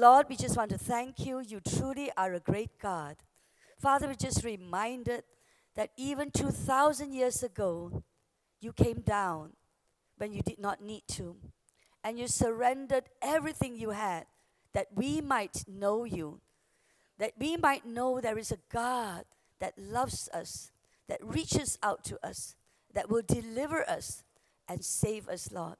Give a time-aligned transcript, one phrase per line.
[0.00, 1.40] Lord, we just want to thank you.
[1.40, 3.16] You truly are a great God.
[3.78, 5.24] Father, we just reminded
[5.76, 8.02] that even 2,000 years ago,
[8.62, 9.50] you came down
[10.16, 11.36] when you did not need to.
[12.02, 14.24] And you surrendered everything you had
[14.72, 16.40] that we might know you,
[17.18, 19.24] that we might know there is a God
[19.58, 20.70] that loves us,
[21.08, 22.56] that reaches out to us,
[22.94, 24.24] that will deliver us
[24.66, 25.76] and save us, Lord.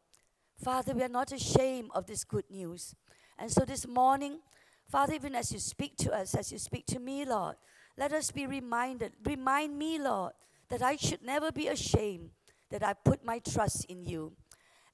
[0.63, 2.95] Father, we are not ashamed of this good news.
[3.41, 4.41] And so this morning,
[4.87, 7.57] Father, even as you speak to us, as you speak to me, Lord,
[7.97, 9.13] let us be reminded.
[9.25, 10.33] Remind me, Lord,
[10.69, 12.31] that I should never be ashamed
[12.71, 14.33] that I put my trust in you.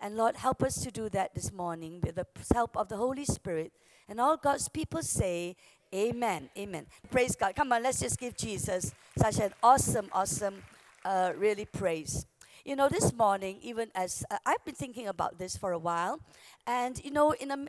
[0.01, 3.25] And Lord, help us to do that this morning with the help of the Holy
[3.25, 3.73] Spirit.
[4.09, 5.57] And all God's people say,
[5.95, 6.51] Amen.
[6.59, 6.87] Amen.
[7.11, 7.55] Praise God.
[7.55, 10.63] Come on, let's just give Jesus such an awesome, awesome,
[11.05, 12.27] uh, really praise.
[12.65, 16.21] You know, this morning, even as uh, I've been thinking about this for a while,
[16.67, 17.67] and you know, in a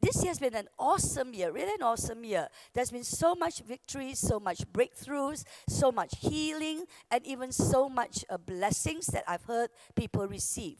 [0.00, 2.48] this year has been an awesome year, really an awesome year.
[2.74, 8.24] There's been so much victory, so much breakthroughs, so much healing, and even so much
[8.30, 10.78] uh, blessings that I've heard people receive.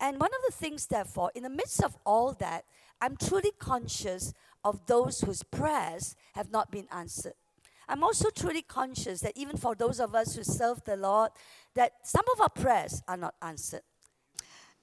[0.00, 2.64] And one of the things, therefore, in the midst of all that,
[3.00, 4.32] I'm truly conscious
[4.64, 7.34] of those whose prayers have not been answered.
[7.88, 11.30] I'm also truly conscious that even for those of us who serve the Lord,
[11.74, 13.82] that some of our prayers are not answered.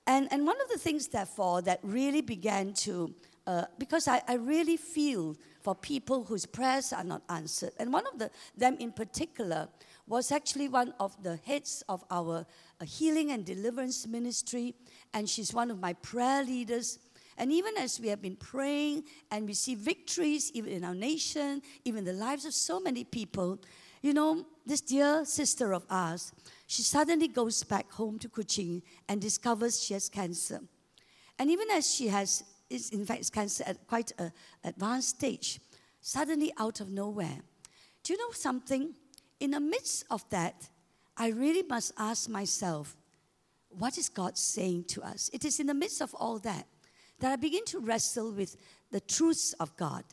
[0.06, 3.14] And, and one of the things, therefore, that really began to
[3.48, 7.72] uh, because I, I really feel for people whose prayers are not answered.
[7.80, 9.68] And one of the, them in particular
[10.08, 12.46] was actually one of the heads of our
[12.80, 14.76] uh, healing and deliverance ministry,
[15.14, 17.00] and she's one of my prayer leaders.
[17.38, 21.62] And even as we have been praying and we see victories, even in our nation,
[21.86, 23.60] even the lives of so many people,
[24.02, 26.32] you know, this dear sister of ours,
[26.68, 30.62] she suddenly goes back home to Kuching and discovers she has cancer.
[31.38, 34.32] And even as she has is in fact cancer at uh, quite an
[34.64, 35.60] advanced stage,
[36.02, 37.40] suddenly out of nowhere.
[38.04, 38.94] Do you know something?
[39.40, 40.70] In the midst of that,
[41.18, 42.98] I really must ask myself,
[43.70, 45.30] what is God saying to us?
[45.34, 46.66] It is in the midst of all that
[47.20, 48.56] that I begin to wrestle with
[48.92, 50.04] the truths of God.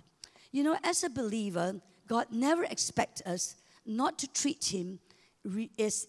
[0.53, 4.99] You know, as a believer, God never expects us not to treat Him
[5.45, 6.09] re- as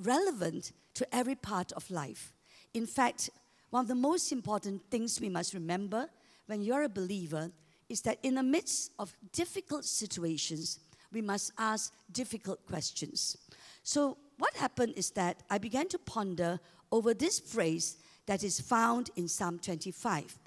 [0.00, 2.32] relevant to every part of life.
[2.74, 3.30] In fact,
[3.70, 6.08] one of the most important things we must remember
[6.46, 7.50] when you're a believer
[7.88, 10.80] is that in the midst of difficult situations,
[11.12, 13.36] we must ask difficult questions.
[13.82, 16.60] So, what happened is that I began to ponder
[16.92, 17.96] over this phrase
[18.26, 20.38] that is found in Psalm 25.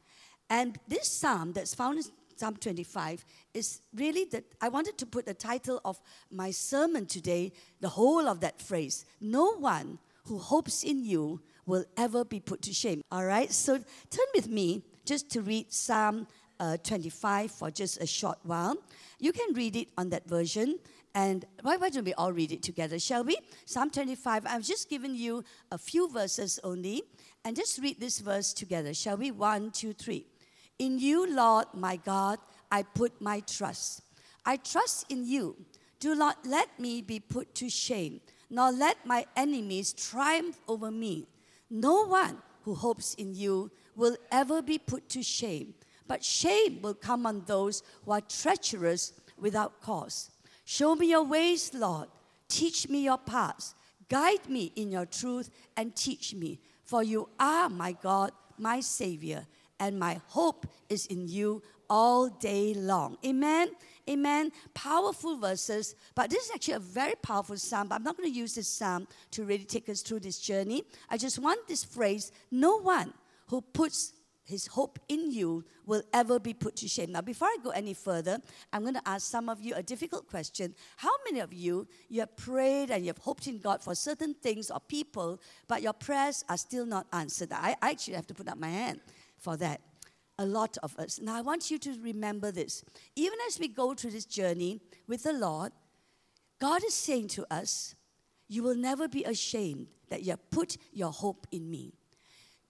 [0.49, 2.03] And this psalm that's found in
[2.35, 5.99] Psalm 25 is really that I wanted to put the title of
[6.31, 9.05] my sermon today, the whole of that phrase.
[9.19, 13.01] No one who hopes in you will ever be put to shame.
[13.13, 16.27] All right, so turn with me just to read Psalm
[16.59, 18.75] uh, 25 for just a short while.
[19.19, 20.79] You can read it on that version.
[21.15, 23.37] And why, why don't we all read it together, shall we?
[23.65, 27.03] Psalm 25, I've just given you a few verses only.
[27.45, 29.31] And just read this verse together, shall we?
[29.31, 30.25] One, two, three.
[30.77, 32.39] In you, Lord my God,
[32.69, 34.03] I put my trust.
[34.45, 35.55] I trust in you.
[36.01, 41.27] Do not let me be put to shame, nor let my enemies triumph over me.
[41.71, 45.73] No one who hopes in you will ever be put to shame,
[46.05, 50.29] but shame will come on those who are treacherous without cause.
[50.65, 52.09] Show me your ways, Lord.
[52.49, 53.73] Teach me your paths.
[54.09, 59.47] Guide me in your truth and teach me, for you are my God, my Savior,
[59.79, 63.17] and my hope is in you all day long.
[63.25, 63.69] Amen.
[64.09, 64.51] Amen.
[64.73, 67.87] Powerful verses, but this is actually a very powerful psalm.
[67.87, 70.83] But I'm not going to use this psalm to really take us through this journey.
[71.09, 73.13] I just want this phrase no one
[73.47, 74.13] who puts
[74.43, 77.11] his hope in you will ever be put to shame.
[77.11, 78.39] Now, before I go any further,
[78.73, 80.75] I'm going to ask some of you a difficult question.
[80.97, 84.33] How many of you, you have prayed and you have hoped in God for certain
[84.33, 87.51] things or people, but your prayers are still not answered?
[87.51, 88.99] I, I actually have to put up my hand
[89.37, 89.81] for that
[90.41, 91.19] a lot of us.
[91.21, 92.83] Now, I want you to remember this.
[93.15, 95.71] Even as we go through this journey with the Lord,
[96.59, 97.95] God is saying to us,
[98.47, 101.93] You will never be ashamed that you have put your hope in me.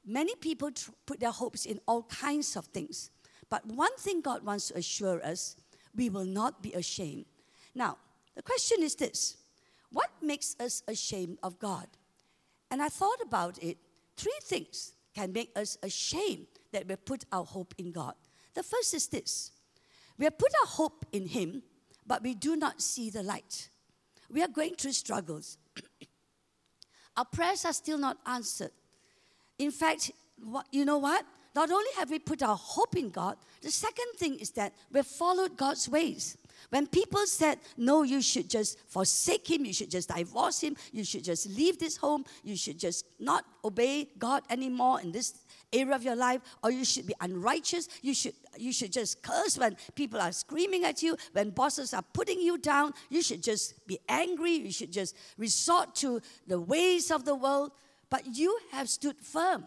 [0.06, 3.10] Many people tr- put their hopes in all kinds of things.
[3.50, 5.56] But one thing God wants to assure us
[5.96, 7.26] we will not be ashamed.
[7.74, 7.98] Now,
[8.36, 9.38] the question is this
[9.92, 11.88] What makes us ashamed of God?
[12.70, 13.78] And I thought about it.
[14.18, 18.14] Three things can make us ashamed that we put our hope in God.
[18.54, 19.52] The first is this
[20.18, 21.64] we have put our hope in Him,
[22.06, 23.70] but we do not see the light.
[24.30, 25.58] We are going through struggles.
[27.18, 28.72] our prayers are still not answered.
[29.60, 30.12] In fact,
[30.72, 31.26] you know what?
[31.56, 35.06] not only have we put our hope in God, the second thing is that we've
[35.06, 36.38] followed God's ways.
[36.70, 41.04] When people said, no, you should just forsake him, you should just divorce him, you
[41.04, 45.34] should just leave this home, you should just not obey God anymore in this
[45.74, 49.58] area of your life, or you should be unrighteous, you should, you should just curse
[49.58, 53.86] when people are screaming at you, when bosses are putting you down, you should just
[53.88, 57.72] be angry, you should just resort to the ways of the world.
[58.10, 59.66] But you have stood firm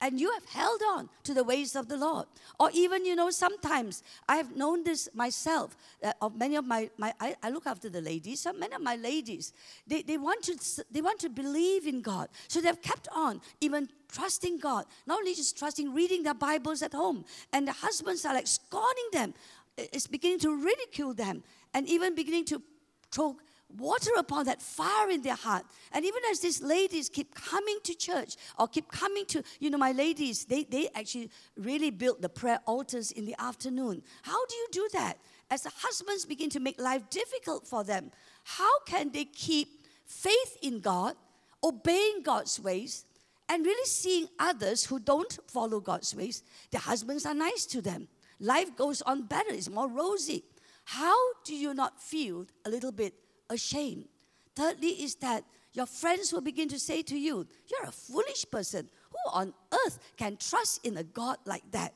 [0.00, 2.26] and you have held on to the ways of the Lord.
[2.60, 5.76] Or even, you know, sometimes I have known this myself.
[6.02, 8.40] Uh, of many of my, my I, I, look after the ladies.
[8.40, 9.54] So many of my ladies,
[9.86, 12.28] they, they want to they want to believe in God.
[12.48, 14.84] So they've kept on, even trusting God.
[15.06, 17.24] Not only just trusting, reading their Bibles at home.
[17.52, 19.34] And the husbands are like scorning them.
[19.78, 21.42] It's beginning to ridicule them,
[21.74, 22.62] and even beginning to
[23.10, 23.36] throw
[23.74, 25.64] water upon that fire in their heart.
[25.92, 29.78] And even as these ladies keep coming to church or keep coming to, you know,
[29.78, 34.02] my ladies, they, they actually really built the prayer altars in the afternoon.
[34.22, 35.18] How do you do that?
[35.50, 38.10] As the husbands begin to make life difficult for them,
[38.44, 39.68] how can they keep
[40.04, 41.14] faith in God,
[41.62, 43.04] obeying God's ways,
[43.48, 46.42] and really seeing others who don't follow God's ways?
[46.70, 48.08] The husbands are nice to them.
[48.40, 50.44] Life goes on better, it's more rosy.
[50.84, 53.14] How do you not feel a little bit
[53.50, 54.06] ashamed.
[54.54, 58.88] Thirdly, is that your friends will begin to say to you, You're a foolish person.
[59.10, 61.94] Who on earth can trust in a God like that?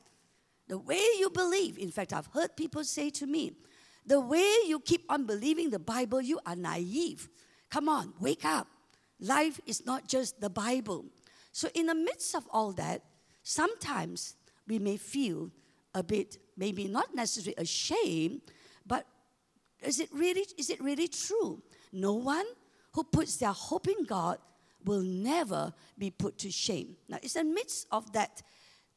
[0.67, 3.53] The way you believe, in fact, I've heard people say to me,
[4.05, 7.29] the way you keep on believing the Bible, you are naive.
[7.69, 8.67] Come on, wake up.
[9.19, 11.05] Life is not just the Bible.
[11.51, 13.03] So, in the midst of all that,
[13.43, 14.35] sometimes
[14.67, 15.51] we may feel
[15.93, 18.41] a bit, maybe not necessarily ashamed,
[19.81, 21.61] is it really, is it really true?
[21.91, 22.45] No one
[22.93, 24.37] who puts their hope in God
[24.83, 26.95] will never be put to shame.
[27.07, 28.41] Now, it's in the midst of that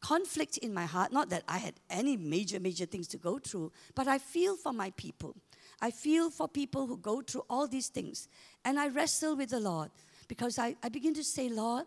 [0.01, 3.73] conflict in my heart, not that I had any major, major things to go through,
[3.95, 5.35] but I feel for my people.
[5.81, 8.29] I feel for people who go through all these things.
[8.65, 9.91] And I wrestle with the Lord
[10.29, 11.87] because I, I begin to say, Lord,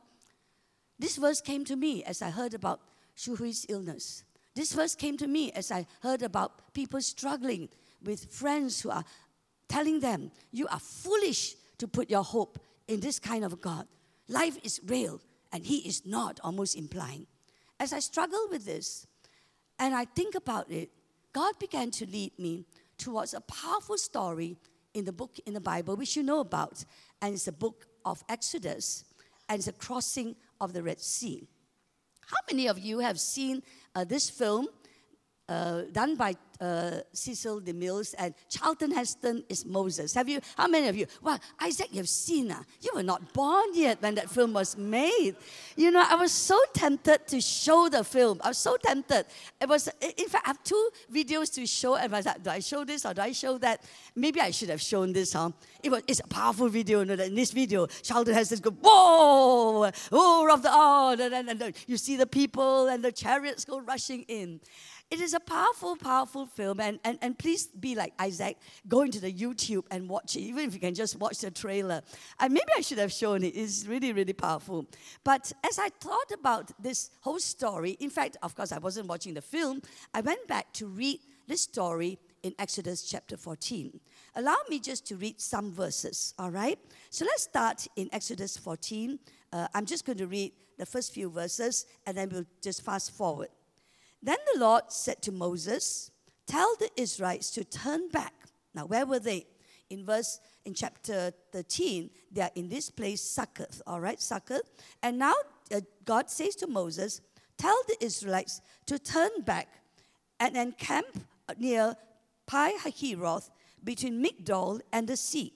[0.99, 2.81] this verse came to me as I heard about
[3.15, 4.23] Shuhui's illness.
[4.55, 7.69] This verse came to me as I heard about people struggling
[8.03, 9.03] with friends who are
[9.67, 13.87] telling them, You are foolish to put your hope in this kind of God.
[14.27, 15.21] Life is real,
[15.51, 17.27] and He is not, almost implying.
[17.79, 19.05] As I struggle with this
[19.79, 20.89] and I think about it,
[21.33, 22.65] God began to lead me
[22.97, 24.57] towards a powerful story
[24.93, 26.83] in the book in the Bible, which you know about,
[27.21, 29.05] and it's the book of Exodus,
[29.47, 31.47] and it's the crossing of the Red Sea.
[32.25, 33.61] How many of you have seen
[33.95, 34.67] uh, this film
[35.49, 40.13] uh, done by uh, Cecil DeMille and Charlton Heston is Moses.
[40.13, 40.39] Have you?
[40.55, 41.05] How many of you?
[41.21, 42.51] Well, Isaac, you've seen.
[42.51, 45.35] Uh, you were not born yet when that film was made.
[45.75, 48.41] You know, I was so tempted to show the film.
[48.43, 49.25] I was so tempted.
[49.61, 51.95] It was, in fact, I have two videos to show.
[51.95, 53.83] And I was like, do I show this or do I show that?
[54.15, 55.33] Maybe I should have shown this.
[55.33, 55.51] Huh?
[55.83, 56.99] It was, it's a powerful video.
[57.01, 61.61] You know, in this video, Charlton Heston go, whoa, oh, of the oh, and, and,
[61.61, 64.59] and you see the people and the chariots go rushing in.
[65.09, 66.81] It is a powerful, powerful film.
[66.81, 68.57] And, and, and please be like Isaac,
[68.87, 72.01] go into the YouTube and watch it, even if you can just watch the trailer.
[72.39, 73.55] And maybe I should have shown it.
[73.55, 74.85] It's really, really powerful.
[75.23, 79.33] But as I thought about this whole story, in fact, of course, I wasn't watching
[79.33, 79.81] the film,
[80.13, 83.99] I went back to read this story in Exodus chapter 14.
[84.35, 86.77] Allow me just to read some verses, all right?
[87.09, 89.17] So let's start in Exodus 14.
[89.53, 93.11] Uh, I'm just going to read the first few verses and then we'll just fast
[93.11, 93.49] forward.
[94.21, 96.11] Then the Lord said to Moses,
[96.45, 98.33] Tell the Israelites to turn back.
[98.73, 99.45] Now, where were they?
[99.89, 104.69] In verse, in chapter 13, they are in this place, Succoth, all right, Succoth.
[105.01, 105.33] And now
[105.73, 107.21] uh, God says to Moses,
[107.57, 109.67] Tell the Israelites to turn back
[110.39, 111.07] and encamp
[111.57, 111.95] near
[112.45, 113.49] Pi Hahiroth
[113.83, 115.53] between Migdol and the sea.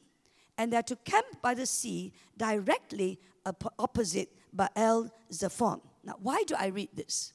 [0.57, 3.19] And they're to camp by the sea directly
[3.79, 5.81] opposite Baal Zephon.
[6.03, 7.33] Now, why do I read this?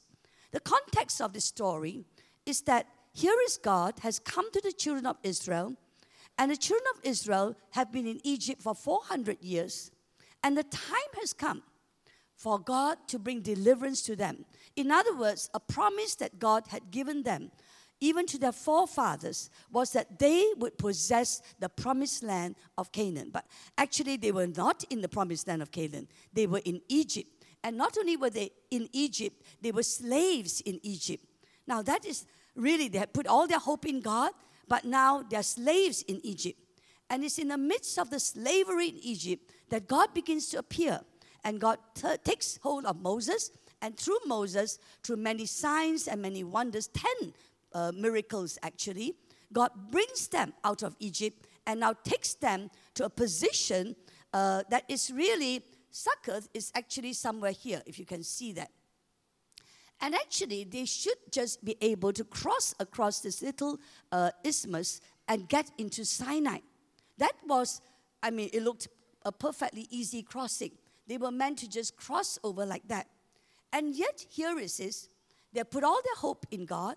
[0.57, 2.03] The context of this story
[2.47, 5.75] is that here is God has come to the children of Israel,
[6.39, 9.91] and the children of Israel have been in Egypt for 400 years,
[10.43, 11.61] and the time has come
[12.35, 14.45] for God to bring deliverance to them.
[14.75, 17.51] In other words, a promise that God had given them,
[17.99, 23.29] even to their forefathers, was that they would possess the promised land of Canaan.
[23.31, 23.45] But
[23.77, 27.36] actually, they were not in the promised land of Canaan, they were in Egypt.
[27.67, 31.25] And not only were they in Egypt, they were slaves in Egypt.
[31.67, 34.31] Now, that is really, they had put all their hope in God,
[34.69, 36.57] but now they're slaves in Egypt.
[37.09, 41.01] And it's in the midst of the slavery in Egypt that God begins to appear.
[41.43, 46.45] And God t- takes hold of Moses And through Moses, through many signs and many
[46.45, 47.33] wonders, 10
[47.73, 49.15] uh, miracles actually,
[49.51, 53.97] God brings them out of Egypt and now takes them to a position
[54.33, 58.71] uh, that is really, Succoth is actually somewhere here, if you can see that.
[59.99, 63.79] And actually, they should just be able to cross across this little
[64.11, 66.59] uh, isthmus and get into Sinai.
[67.17, 67.81] That was,
[68.21, 68.87] I mean, it looked
[69.25, 70.71] a perfectly easy crossing.
[71.07, 73.07] They were meant to just cross over like that.
[73.73, 75.09] And yet, here it is
[75.53, 76.95] they put all their hope in God,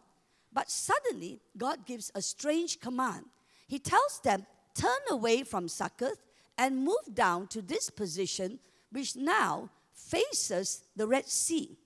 [0.53, 3.25] but suddenly, God gives a strange command.
[3.69, 4.45] He tells them,
[4.75, 6.23] turn away from Succoth
[6.59, 8.59] and move down to this position,
[8.91, 11.77] which now faces the Red Sea.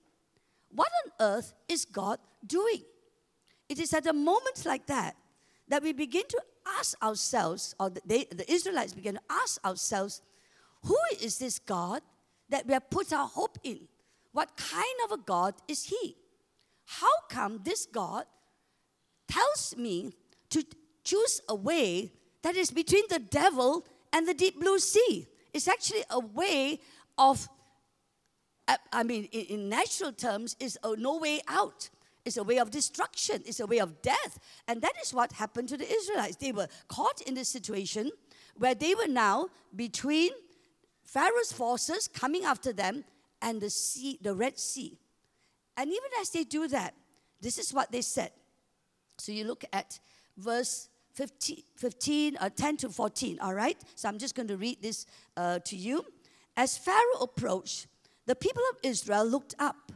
[0.69, 2.83] What on earth is God doing?
[3.69, 5.15] It is at a moment like that
[5.67, 6.41] that we begin to
[6.79, 10.21] ask ourselves, or they, the Israelites begin to ask ourselves,
[10.83, 12.01] who is this God
[12.49, 13.87] that we have put our hope in?
[14.31, 16.15] What kind of a God is He?
[16.85, 18.25] How come this God
[19.27, 20.13] tells me
[20.49, 20.63] to
[21.03, 22.11] choose a way
[22.43, 25.27] that is between the devil and the deep blue sea?
[25.53, 26.79] It's actually a way
[27.17, 27.47] of,
[28.91, 31.89] I mean, in, natural terms, is a no way out.
[32.25, 33.43] It's a way of destruction.
[33.45, 34.39] It's a way of death.
[34.67, 36.37] And that is what happened to the Israelites.
[36.37, 38.11] They were caught in this situation
[38.57, 40.31] where they were now between
[41.03, 43.03] Pharaoh's forces coming after them
[43.41, 44.97] and the sea, the Red Sea.
[45.77, 46.93] And even as they do that,
[47.41, 48.31] this is what they said.
[49.17, 49.99] So you look at
[50.37, 53.77] verse 15, 15 uh, 10 to 14, all right?
[53.95, 55.05] So I'm just going to read this
[55.37, 56.05] uh, to you.
[56.57, 57.87] As Pharaoh approached,
[58.25, 59.91] the people of Israel looked up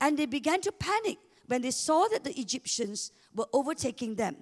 [0.00, 4.36] and they began to panic when they saw that the Egyptians were overtaking them.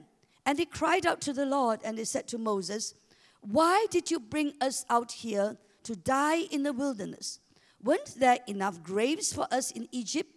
[0.44, 2.94] And they cried out to the Lord and they said to Moses,
[3.40, 7.40] Why did you bring us out here to die in the wilderness?
[7.82, 10.30] Weren't there enough graves for us in Egypt?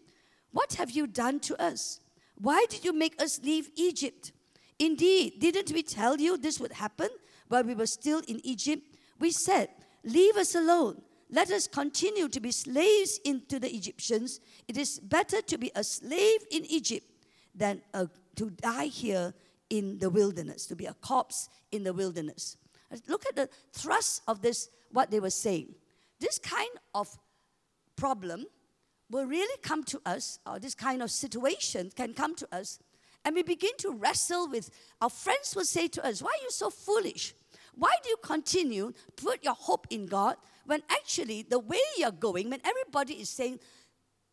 [0.51, 1.99] What have you done to us?
[2.35, 4.31] Why did you make us leave Egypt?
[4.79, 7.09] Indeed, didn't we tell you this would happen
[7.49, 8.83] while we were still in Egypt?
[9.19, 9.69] We said,
[10.03, 11.01] Leave us alone.
[11.31, 14.39] Let us continue to be slaves into the Egyptians.
[14.67, 17.05] It is better to be a slave in Egypt
[17.53, 19.33] than a, to die here
[19.69, 22.57] in the wilderness, to be a corpse in the wilderness.
[23.07, 25.75] Look at the thrust of this, what they were saying.
[26.19, 27.15] This kind of
[27.95, 28.45] problem
[29.11, 32.79] will really come to us, or this kind of situation can come to us,
[33.23, 34.71] and we begin to wrestle with
[35.01, 37.35] our friends will say to us, Why are you so foolish?
[37.75, 40.35] Why do you continue to put your hope in God
[40.69, 43.59] when actually the way you're going, when everybody is saying,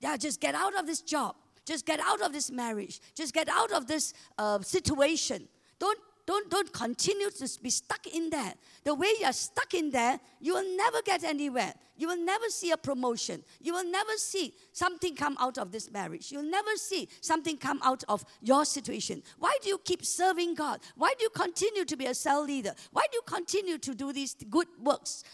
[0.01, 3.49] yeah, just get out of this job, just get out of this marriage, just get
[3.49, 5.49] out of this uh, situation.
[5.79, 8.59] Don't don't, don't continue to be stuck in that.
[8.83, 11.73] The way you're stuck in there, you will never get anywhere.
[11.97, 13.43] You will never see a promotion.
[13.61, 16.31] You will never see something come out of this marriage.
[16.31, 19.23] You'll never see something come out of your situation.
[19.39, 20.81] Why do you keep serving God?
[20.97, 22.75] Why do you continue to be a cell leader?
[22.93, 25.25] Why do you continue to do these good works?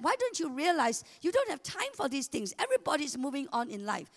[0.00, 2.52] why don't you realize you don't have time for these things?
[2.58, 4.10] Everybody's moving on in life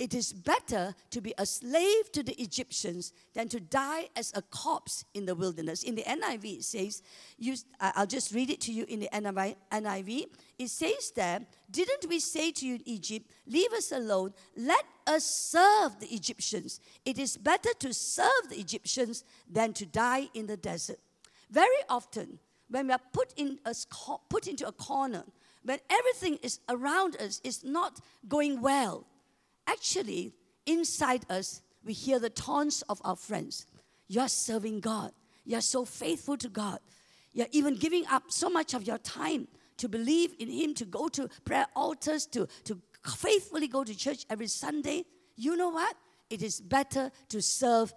[0.00, 4.40] it is better to be a slave to the Egyptians than to die as a
[4.40, 5.82] corpse in the wilderness.
[5.82, 7.02] In the NIV, it says,
[7.36, 10.24] you, I'll just read it to you in the NIV.
[10.58, 11.40] It says there,
[11.70, 16.80] Didn't we say to you in Egypt, Leave us alone, let us serve the Egyptians?
[17.04, 20.98] It is better to serve the Egyptians than to die in the desert.
[21.50, 22.38] Very often,
[22.70, 23.74] when we are put, in a,
[24.30, 25.24] put into a corner,
[25.62, 29.04] when everything is around us is not going well,
[29.66, 30.32] actually,
[30.66, 33.66] inside us, we hear the taunts of our friends.
[34.08, 35.12] You're serving God.
[35.44, 36.78] You're so faithful to God.
[37.32, 39.48] You're even giving up so much of your time
[39.78, 44.26] to believe in Him, to go to prayer altars, to, to faithfully go to church
[44.28, 45.04] every Sunday.
[45.36, 45.96] You know what?
[46.28, 47.92] It is better to serve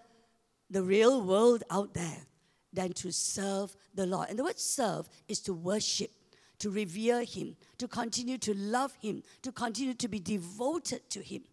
[0.70, 2.26] the real world out there
[2.72, 4.30] than to serve the Lord.
[4.30, 6.12] And the word serve is to worship,
[6.60, 11.44] to revere Him, to continue to love Him, to continue to be devoted to Him.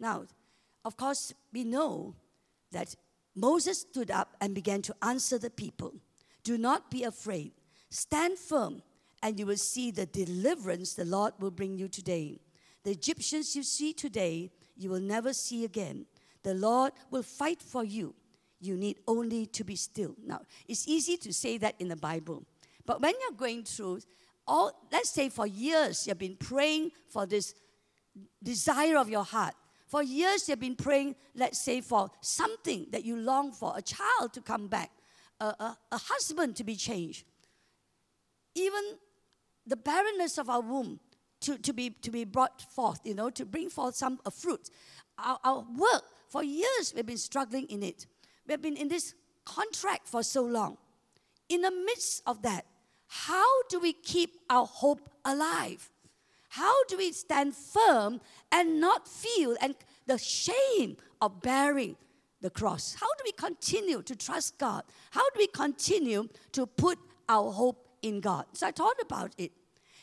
[0.00, 0.24] Now,
[0.84, 2.14] of course, we know
[2.72, 2.94] that
[3.34, 5.94] Moses stood up and began to answer the people
[6.44, 7.52] Do not be afraid,
[7.90, 8.82] stand firm,
[9.22, 12.40] and you will see the deliverance the Lord will bring you today.
[12.84, 16.06] The Egyptians you see today, you will never see again.
[16.42, 18.14] The Lord will fight for you.
[18.60, 20.14] You need only to be still.
[20.24, 22.44] Now, it's easy to say that in the Bible,
[22.86, 24.00] but when you're going through
[24.46, 27.54] all, let's say for years, you've been praying for this
[28.42, 29.54] desire of your heart
[29.88, 34.32] for years, you've been praying, let's say, for something that you long for a child
[34.34, 34.90] to come back,
[35.40, 37.24] a, a, a husband to be changed.
[38.54, 38.82] Even
[39.66, 41.00] the barrenness of our womb,
[41.40, 44.70] to, to, be, to be brought forth, you know, to bring forth some uh, fruit.
[45.18, 48.06] Our, our work, for years, we've been struggling in it.
[48.46, 49.14] We've been in this
[49.44, 50.76] contract for so long.
[51.48, 52.66] In the midst of that,
[53.06, 55.90] how do we keep our hope alive?
[56.58, 61.94] How do we stand firm and not feel and the shame of bearing
[62.40, 62.96] the cross?
[62.98, 64.82] How do we continue to trust God?
[65.12, 66.98] How do we continue to put
[67.28, 68.46] our hope in God?
[68.54, 69.52] So I thought about it.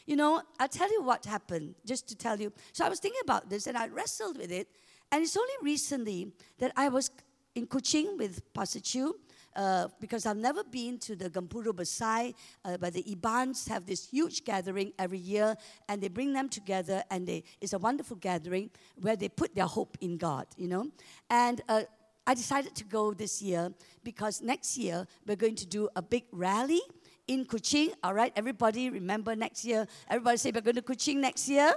[0.05, 2.53] You know, I'll tell you what happened, just to tell you.
[2.71, 4.69] So I was thinking about this and I wrestled with it.
[5.11, 7.11] And it's only recently that I was
[7.55, 9.15] in Kuching with Pastor Chu.
[9.55, 12.31] Uh, because I've never been to the Gempuru Besar,
[12.65, 15.55] uh, but the Ibans have this huge gathering every year,
[15.87, 18.69] and they bring them together, and they, it's a wonderful gathering
[18.99, 20.89] where they put their hope in God, you know.
[21.29, 21.83] And uh,
[22.27, 23.71] I decided to go this year
[24.03, 26.81] because next year we're going to do a big rally
[27.27, 27.93] in Kuching.
[28.03, 29.87] All right, everybody, remember next year.
[30.09, 31.73] Everybody say we're going to Kuching next year.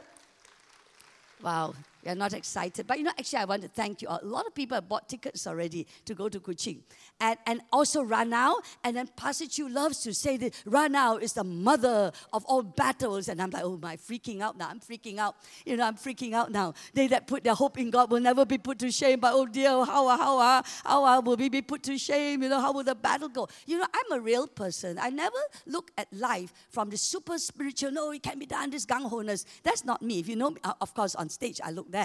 [1.43, 1.75] Wow,
[2.09, 2.87] you're not excited.
[2.87, 4.09] But you know, actually, I want to thank you.
[4.09, 6.79] A lot of people have bought tickets already to go to Kuching.
[7.21, 8.57] And, and also Ranau.
[8.83, 13.29] And then Pastor Chu loves to say that Ranau is the mother of all battles.
[13.29, 14.69] And I'm like, oh my, freaking out now.
[14.71, 15.37] I'm freaking out.
[15.67, 16.75] You know, I'm freaking out now.
[16.95, 19.21] They that put their hope in God will never be put to shame.
[19.21, 22.43] But oh dear, how, how, how, how will we be put to shame?
[22.43, 23.49] You know, how will the battle go?
[23.67, 24.99] You know, I'm a real person.
[24.99, 25.37] I never
[25.67, 29.45] look at life from the super spiritual, no, it can be done, this gung ho-ness.
[29.63, 30.21] That's not me.
[30.21, 31.98] If you know me, uh, of course, on stage, I look that.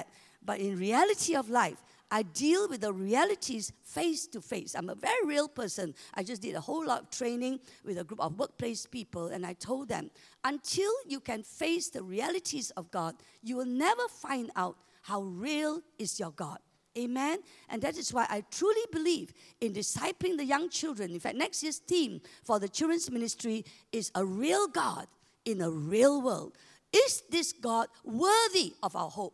[0.45, 1.77] But in reality of life,
[2.12, 4.75] I deal with the realities face to face.
[4.75, 5.95] I'm a very real person.
[6.13, 9.43] I just did a whole lot of training with a group of workplace people, and
[9.43, 10.12] I told them
[10.43, 15.81] until you can face the realities of God, you will never find out how real
[15.97, 16.59] is your God.
[16.95, 17.39] Amen.
[17.69, 21.12] And that is why I truly believe in discipling the young children.
[21.12, 25.07] In fact, next year's theme for the children's ministry is a real God
[25.45, 26.55] in a real world.
[26.95, 29.33] Is this God worthy of our hope?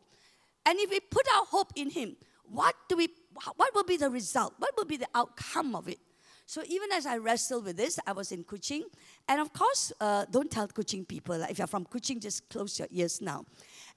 [0.69, 3.07] And if we put our hope in Him, what do we
[3.55, 4.53] what will be the result?
[4.59, 5.97] What will be the outcome of it?
[6.45, 8.83] So even as I wrestled with this, I was in Kuching,
[9.27, 11.39] and of course, uh, don't tell Kuching people.
[11.39, 13.45] Like, if you're from Kuching, just close your ears now.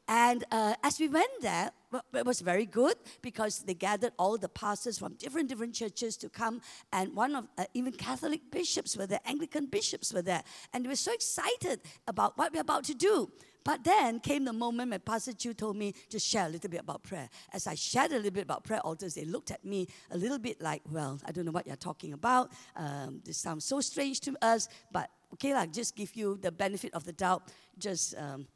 [0.08, 1.72] And uh, as we went there,
[2.14, 6.30] it was very good because they gathered all the pastors from different different churches to
[6.30, 10.84] come, and one of uh, even Catholic bishops were there, Anglican bishops were there, and
[10.84, 13.30] they were so excited about what we're about to do.
[13.64, 16.80] But then came the moment when Pastor Chu told me to share a little bit
[16.80, 17.28] about prayer.
[17.52, 20.38] As I shared a little bit about prayer altars, they looked at me a little
[20.38, 22.50] bit like, well, I don't know what you're talking about.
[22.74, 26.92] Um, this sounds so strange to us, but okay, like just give you the benefit
[26.94, 27.48] of the doubt.
[27.78, 28.46] Just, um,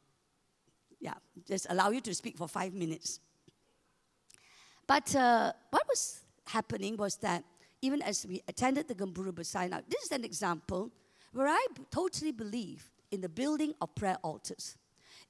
[0.99, 1.13] yeah,
[1.47, 3.19] just allow you to speak for five minutes.
[4.87, 7.43] But uh, what was happening was that
[7.81, 10.91] even as we attended the Gempuru Besar, now this is an example
[11.31, 14.75] where I totally believe in the building of prayer altars.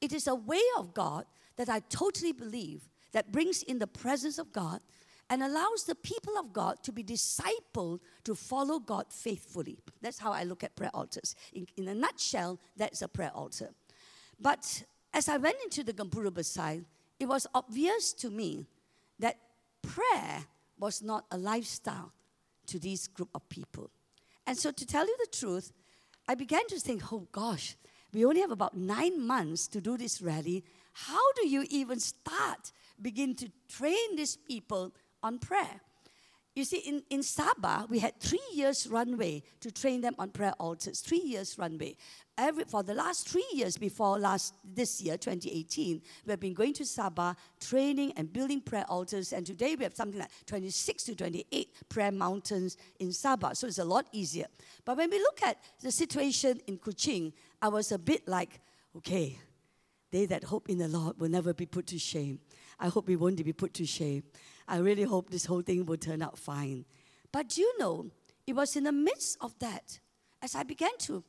[0.01, 4.38] It is a way of God that I totally believe that brings in the presence
[4.38, 4.81] of God
[5.29, 9.79] and allows the people of God to be discipled to follow God faithfully.
[10.01, 11.36] That's how I look at prayer altars.
[11.53, 13.71] In, in a nutshell, that's a prayer altar.
[14.39, 14.83] But
[15.13, 16.77] as I went into the Gempuru Besar,
[17.19, 18.67] it was obvious to me
[19.19, 19.38] that
[19.81, 20.45] prayer
[20.79, 22.13] was not a lifestyle
[22.67, 23.89] to this group of people.
[24.45, 25.73] And so, to tell you the truth,
[26.27, 27.75] I began to think, oh gosh,
[28.13, 30.63] we only have about nine months to do this rally.
[30.93, 35.82] How do you even start, begin to train these people on prayer?
[36.58, 40.54] You see, in, in Sabah, we had three years runway to train them on prayer
[40.60, 41.02] altars.
[41.02, 41.96] Three years runway.
[42.36, 46.84] Every, for the last three years before last this year, 2018, we've been going to
[46.84, 49.34] Sabah, training and building prayer altars.
[49.34, 53.56] And today we have something like 26 to 28 prayer mountains in Sabah.
[53.56, 54.48] So it's a lot easier.
[54.84, 58.60] But when we look at the situation in Kuching, I was a bit like,
[58.98, 59.39] okay,
[60.12, 62.39] they that hope in the Lord will never be put to shame.
[62.80, 64.24] I hope we won't be put to shame.
[64.67, 66.86] I really hope this whole thing will turn out fine.
[67.32, 68.08] But you know,
[68.46, 70.00] it was in the midst of that,
[70.41, 71.24] as I began to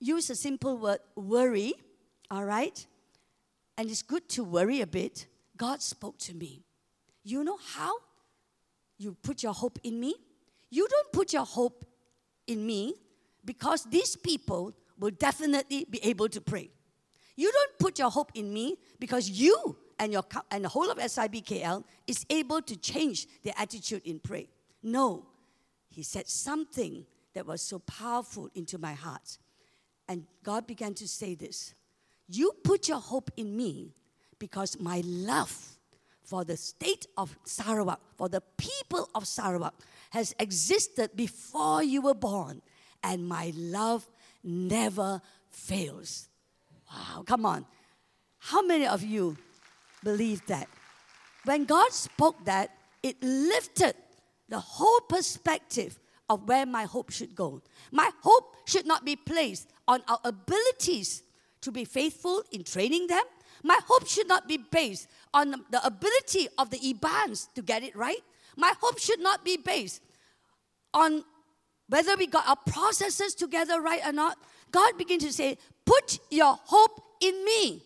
[0.00, 1.74] use a simple word, worry,
[2.30, 2.86] all right?
[3.78, 5.26] And it's good to worry a bit.
[5.56, 6.64] God spoke to me.
[7.24, 7.94] You know how
[8.98, 10.14] you put your hope in me?
[10.70, 11.84] You don't put your hope
[12.46, 12.94] in me
[13.44, 16.70] because these people will definitely be able to pray.
[17.36, 20.98] You don't put your hope in me because you and, your, and the whole of
[20.98, 24.46] SIBKL is able to change their attitude in prayer.
[24.82, 25.26] No,
[25.88, 29.38] he said something that was so powerful into my heart.
[30.08, 31.74] And God began to say this
[32.28, 33.94] You put your hope in me
[34.38, 35.78] because my love
[36.24, 39.74] for the state of Sarawak, for the people of Sarawak,
[40.10, 42.62] has existed before you were born,
[43.02, 44.08] and my love
[44.42, 46.28] never fails.
[46.90, 47.66] Wow, come on.
[48.38, 49.36] How many of you
[50.02, 50.68] believe that?
[51.44, 52.70] When God spoke that,
[53.02, 53.94] it lifted
[54.48, 57.62] the whole perspective of where my hope should go.
[57.90, 61.22] My hope should not be placed on our abilities
[61.60, 63.22] to be faithful in training them.
[63.62, 67.94] My hope should not be based on the ability of the Ibans to get it
[67.96, 68.22] right.
[68.56, 70.02] My hope should not be based
[70.92, 71.24] on
[71.88, 74.38] whether we got our processes together right or not.
[74.70, 77.82] God began to say, Put your hope in me.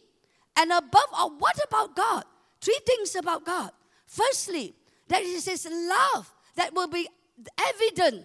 [0.56, 2.24] And above all, what about God?
[2.60, 3.70] Three things about God.
[4.06, 4.74] Firstly,
[5.08, 7.08] that is His love that will be
[7.68, 8.24] evident.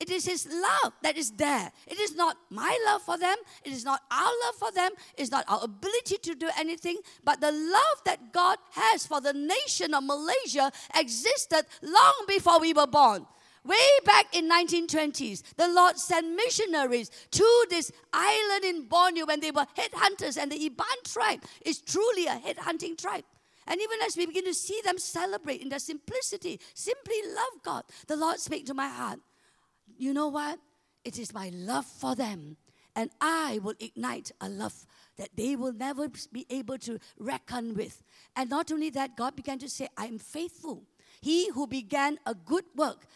[0.00, 1.70] It is His love that is there.
[1.86, 3.36] It is not my love for them.
[3.64, 4.90] It is not our love for them.
[5.16, 6.98] It's not our ability to do anything.
[7.24, 12.72] But the love that God has for the nation of Malaysia existed long before we
[12.72, 13.26] were born.
[13.68, 13.76] Way
[14.06, 19.66] back in 1920s, the Lord sent missionaries to this island in Borneo when they were
[19.76, 23.24] headhunters, and the Iban tribe is truly a headhunting tribe.
[23.66, 27.84] And even as we begin to see them celebrate in their simplicity, simply love God,
[28.06, 29.20] the Lord spake to my heart.
[29.98, 30.58] You know what?
[31.04, 32.56] It is my love for them.
[32.96, 34.86] And I will ignite a love
[35.18, 38.02] that they will never be able to reckon with.
[38.34, 40.84] And not only that, God began to say, I am faithful.
[41.20, 43.06] He who began a good work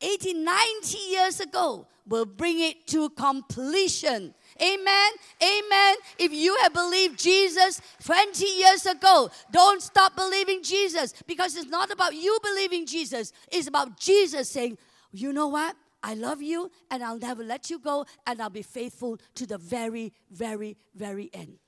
[0.00, 4.34] 80, 90 years ago will bring it to completion.
[4.60, 5.12] Amen.
[5.42, 5.96] Amen.
[6.18, 11.90] If you have believed Jesus 20 years ago, don't stop believing Jesus because it's not
[11.90, 13.32] about you believing Jesus.
[13.50, 14.76] It's about Jesus saying,
[15.12, 15.76] you know what?
[16.02, 19.58] I love you and I'll never let you go and I'll be faithful to the
[19.58, 21.58] very, very, very end.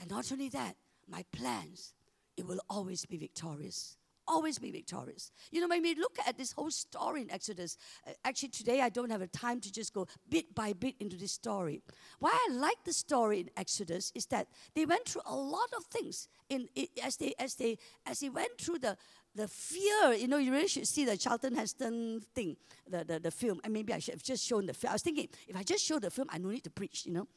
[0.00, 0.76] And not only that,
[1.08, 1.94] my plans,
[2.36, 3.96] it will always be victorious
[4.30, 5.32] always be victorious.
[5.50, 8.88] You know, when we look at this whole story in Exodus, uh, actually today I
[8.88, 11.82] don't have a time to just go bit by bit into this story.
[12.20, 15.84] Why I like the story in Exodus is that they went through a lot of
[15.84, 16.68] things in,
[17.02, 18.96] as they as they as they went through the
[19.34, 22.56] the fear, you know, you really should see the Charlton Heston thing,
[22.88, 23.60] the, the, the film.
[23.62, 24.90] And maybe I should have just shown the film.
[24.90, 27.12] I was thinking, if I just show the film, I no need to preach, you
[27.12, 27.28] know,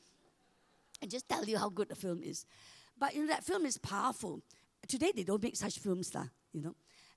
[1.02, 2.46] and just tell you how good the film is.
[2.98, 4.42] But you know, that film is powerful.
[4.88, 6.76] Today they don't make such films, lah, you know.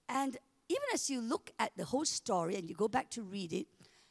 [0.09, 0.37] And
[0.69, 3.67] even as you look at the whole story and you go back to read it,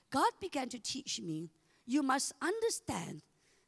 [0.09, 1.49] God began to teach me
[1.85, 3.21] you must understand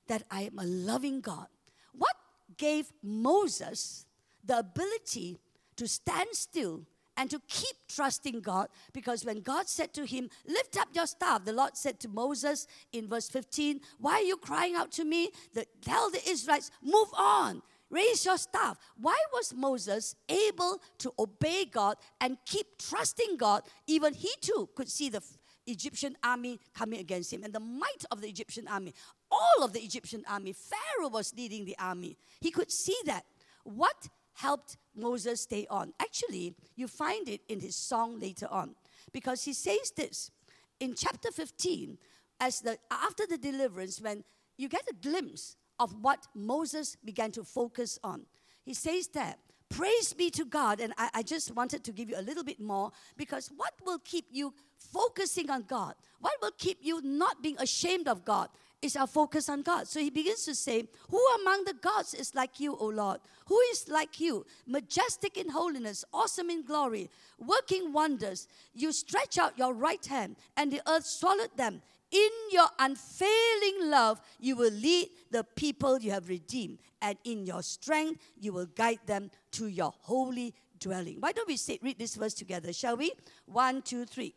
[0.08, 1.48] that I am a loving God.
[1.94, 2.16] What
[2.58, 4.06] gave Moses
[4.44, 5.40] the ability
[5.76, 6.84] to stand still
[7.18, 8.70] and to keep trusting God?
[8.94, 12.68] Because when God said to him, Lift up your staff, the Lord said to Moses
[12.94, 15.32] in verse 15, Why are you crying out to me?
[15.54, 18.78] The, tell the Israelites, Move on raise your staff.
[19.00, 23.64] Why was Moses able to obey God and keep trusting God?
[23.88, 25.22] Even he too could see the
[25.66, 28.94] Egyptian army coming against him and the might of the Egyptian army.
[29.30, 32.18] All of the Egyptian army, Pharaoh was leading the army.
[32.40, 33.26] He could see that.
[33.64, 35.94] What helped Moses stay on?
[36.00, 38.76] Actually, you find it in his song later on
[39.12, 40.32] because he says this
[40.80, 41.98] in chapter 15
[42.40, 44.24] as the after the deliverance when
[44.58, 48.26] you get a glimpse of what Moses began to focus on.
[48.64, 50.80] He says that, Praise be to God.
[50.80, 54.00] And I, I, just wanted to give you a little bit more because what will
[54.00, 55.96] keep you focusing on God?
[56.20, 58.50] What will keep you not being ashamed of God?
[58.80, 59.88] Is our focus on God.
[59.88, 63.20] So he begins to say, Who among the gods is like you, O Lord?
[63.48, 64.46] Who is like you?
[64.68, 67.10] Majestic in holiness, awesome in glory,
[67.40, 68.48] working wonders.
[68.76, 71.82] You stretch out your right hand, and the earth swallowed them.
[72.12, 77.62] In your unfailing love, you will lead the people you have redeemed, and in your
[77.62, 81.18] strength, you will guide them to your holy dwelling.
[81.20, 83.12] Why don't we say, read this verse together, shall we?
[83.46, 84.34] One, two, three.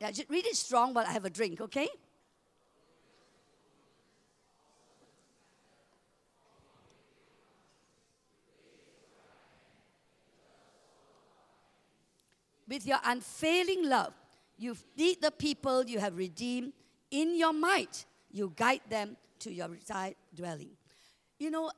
[0.00, 1.88] Yeah, just read it strong while I have a drink, okay?
[12.68, 14.14] With your unfailing love,
[14.62, 16.72] you feed the people you have redeemed.
[17.10, 20.70] In your might, you guide them to your retired dwelling.
[21.38, 21.70] You know,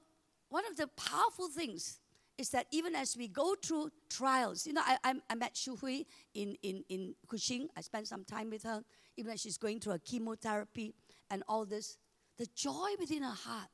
[0.49, 1.99] one of the powerful things
[2.37, 5.77] is that even as we go through trials, you know, I, I, I met Shu
[5.77, 6.03] Hui
[6.35, 7.69] in, in, in Kuching.
[7.77, 8.83] I spent some time with her,
[9.17, 10.95] even as she's going through a chemotherapy
[11.31, 11.97] and all this.
[12.39, 13.69] The joy within her heart,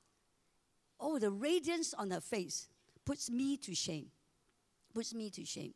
[0.99, 2.69] oh, the radiance on her face
[3.05, 4.07] puts me to shame.
[4.95, 5.75] Puts me to shame.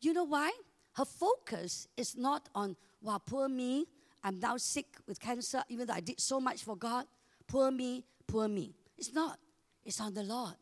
[0.00, 0.50] You know why?
[0.98, 3.86] Her focus is not on, wow, poor me,
[4.24, 7.06] I'm now sick with cancer, even though I did so much for God.
[7.46, 8.74] Poor me, poor me.
[8.96, 9.38] It's not.
[9.84, 10.54] It's on the Lord.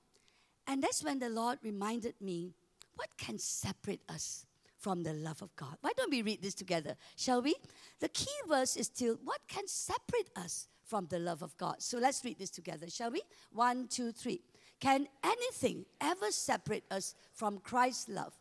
[0.67, 2.53] And that's when the Lord reminded me
[2.97, 4.45] what can separate us
[4.77, 5.79] from the love of God.
[5.81, 6.97] Why don't we read this together?
[7.17, 7.55] Shall we?
[8.01, 11.77] The key verse is still what can separate us from the love of God?
[11.79, 13.23] So let's read this together, shall we?
[13.53, 14.43] One, two, three.
[14.81, 18.35] Can anything ever separate us from Christ's love?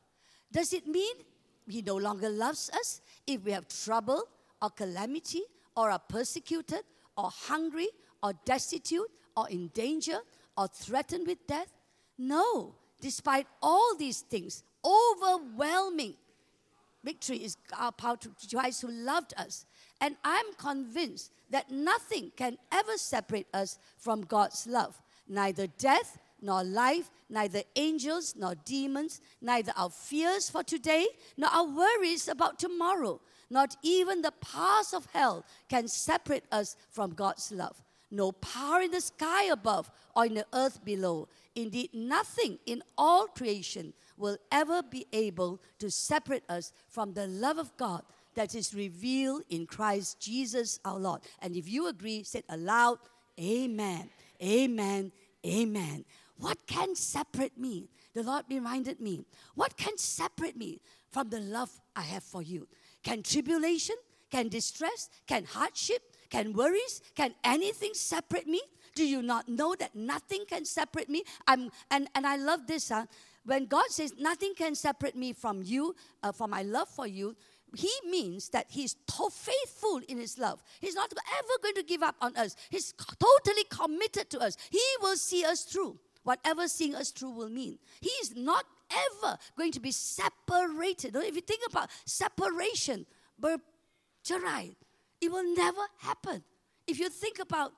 [0.51, 1.15] Does it mean
[1.67, 4.23] He no longer loves us if we have trouble
[4.61, 5.41] or calamity
[5.75, 6.81] or are persecuted
[7.17, 7.89] or hungry
[8.21, 10.19] or destitute or in danger
[10.57, 11.71] or threatened with death?
[12.17, 12.75] No.
[13.01, 16.15] Despite all these things, overwhelming
[17.05, 19.65] victory is our power to Christ who loved us.
[20.01, 24.99] And I'm convinced that nothing can ever separate us from God's love.
[25.27, 31.65] Neither death, nor life, neither angels nor demons, neither our fears for today, nor our
[31.65, 37.81] worries about tomorrow, not even the powers of hell can separate us from God's love.
[38.11, 41.27] No power in the sky above or in the earth below.
[41.55, 47.57] Indeed, nothing in all creation will ever be able to separate us from the love
[47.57, 48.03] of God
[48.35, 51.21] that is revealed in Christ Jesus our Lord.
[51.41, 52.99] And if you agree, say aloud,
[53.39, 54.09] Amen,
[54.41, 55.11] Amen,
[55.45, 56.05] Amen.
[56.37, 57.89] What can separate me?
[58.13, 59.25] The Lord reminded me.
[59.55, 62.67] What can separate me from the love I have for you?
[63.03, 63.95] Can tribulation,
[64.31, 68.61] can distress, can hardship, can worries, can anything separate me?
[68.95, 71.23] Do you not know that nothing can separate me?
[71.47, 72.89] I'm, and, and I love this.
[72.89, 73.05] Huh?
[73.43, 77.35] When God says nothing can separate me from you, uh, from my love for you,
[77.75, 80.63] he means that he's to- faithful in his love.
[80.79, 82.55] He's not ever going to give up on us.
[82.69, 84.55] He's totally committed to us.
[84.69, 87.79] He will see us through whatever seeing us through will mean.
[88.01, 91.15] He is not ever going to be separated.
[91.15, 93.05] If you think about separation,
[93.41, 94.75] bercerai,
[95.21, 96.43] it will never happen.
[96.87, 97.71] If you think about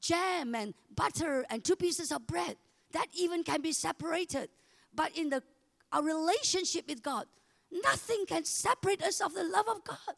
[0.00, 2.56] jam and butter and two pieces of bread,
[2.92, 4.48] that even can be separated.
[4.94, 5.42] But in the
[5.92, 7.26] our relationship with God,
[7.70, 10.16] nothing can separate us of the love of God.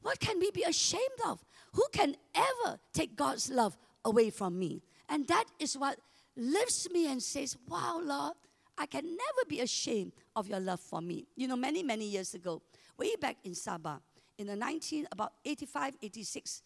[0.00, 1.44] What can we be ashamed of?
[1.74, 4.82] Who can ever take God's love away from me?
[5.08, 5.98] And that is what
[6.36, 8.34] lifts me and says, Wow, Lord,
[8.78, 11.26] I can never be ashamed of your love for me.
[11.36, 12.62] You know, many, many years ago,
[12.98, 14.00] way back in Sabah,
[14.38, 16.62] in the 19, about 85, 86,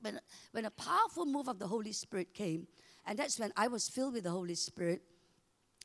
[0.00, 0.20] when,
[0.52, 2.66] when a powerful move of the Holy Spirit came,
[3.06, 5.02] and that's when I was filled with the Holy Spirit.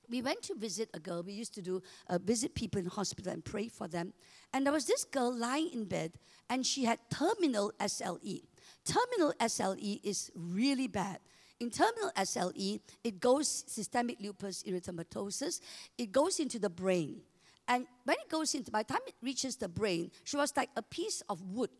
[0.09, 1.21] We went to visit a girl.
[1.21, 4.13] We used to do uh, visit people in hospital and pray for them.
[4.53, 6.13] And there was this girl lying in bed,
[6.49, 8.43] and she had terminal SLE.
[8.85, 11.19] Terminal SLE is really bad.
[11.59, 15.59] In terminal SLE, it goes systemic lupus erythematosus.
[15.97, 17.21] It goes into the brain.
[17.67, 20.69] And when it goes into, by the time it reaches the brain, she was like
[20.75, 21.71] a piece of wood,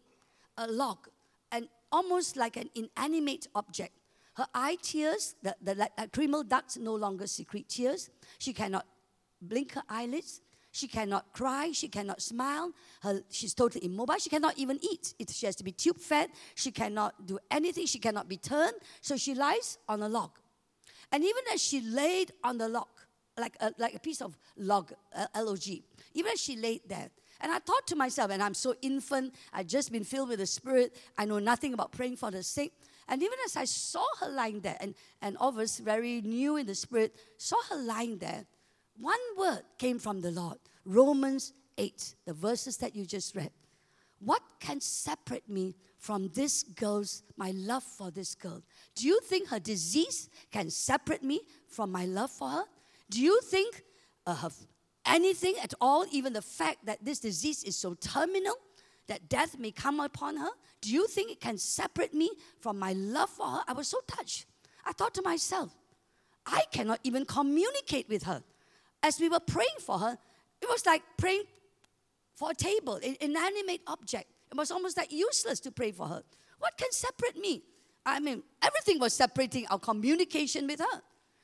[0.57, 1.07] a log,
[1.51, 3.93] and almost like an inanimate object.
[4.33, 8.09] Her eye tears, the, the lacrimal ducts no longer secrete tears.
[8.37, 8.85] She cannot
[9.41, 10.41] blink her eyelids.
[10.77, 11.71] She cannot cry.
[11.71, 12.71] She cannot smile.
[13.01, 14.19] Her, she's totally immobile.
[14.19, 15.15] She cannot even eat.
[15.17, 16.29] It, she has to be tube fed.
[16.53, 17.87] She cannot do anything.
[17.87, 18.75] She cannot be turned.
[19.01, 20.29] So she lies on a log.
[21.11, 22.89] And even as she laid on the log,
[23.39, 27.09] like a, like a piece of log, uh, L-O-G, even as she laid there,
[27.41, 30.45] and I thought to myself, and I'm so infant, I've just been filled with the
[30.45, 32.71] Spirit, I know nothing about praying for the sick.
[33.07, 36.57] And even as I saw her lying there, and, and all of us very new
[36.57, 38.45] in the Spirit, saw her lying there,
[38.99, 43.51] one word came from the Lord Romans 8, the verses that you just read.
[44.19, 48.63] What can separate me from this girl's, my love for this girl?
[48.95, 52.63] Do you think her disease can separate me from my love for her?
[53.09, 53.83] Do you think
[54.25, 54.49] uh, her,
[55.05, 58.55] anything at all, even the fact that this disease is so terminal
[59.07, 60.49] that death may come upon her?
[60.81, 63.61] Do you think it can separate me from my love for her?
[63.67, 64.45] I was so touched.
[64.85, 65.75] I thought to myself,
[66.45, 68.41] I cannot even communicate with her.
[69.03, 70.17] As we were praying for her,
[70.61, 71.43] it was like praying
[72.35, 74.25] for a table, an inanimate object.
[74.51, 76.23] It was almost like useless to pray for her.
[76.59, 77.63] What can separate me?
[78.05, 81.01] I mean, everything was separating our communication with her.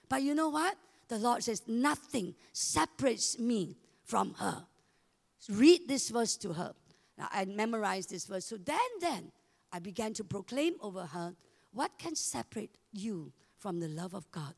[0.10, 0.76] But you know what?
[1.10, 4.66] The Lord says, nothing separates me from her.
[5.50, 6.74] Read this verse to her.
[7.18, 8.46] Now, I memorized this verse.
[8.46, 9.32] So then, then,
[9.72, 11.36] I began to proclaim over her,
[11.74, 14.54] what can separate you from the love of God?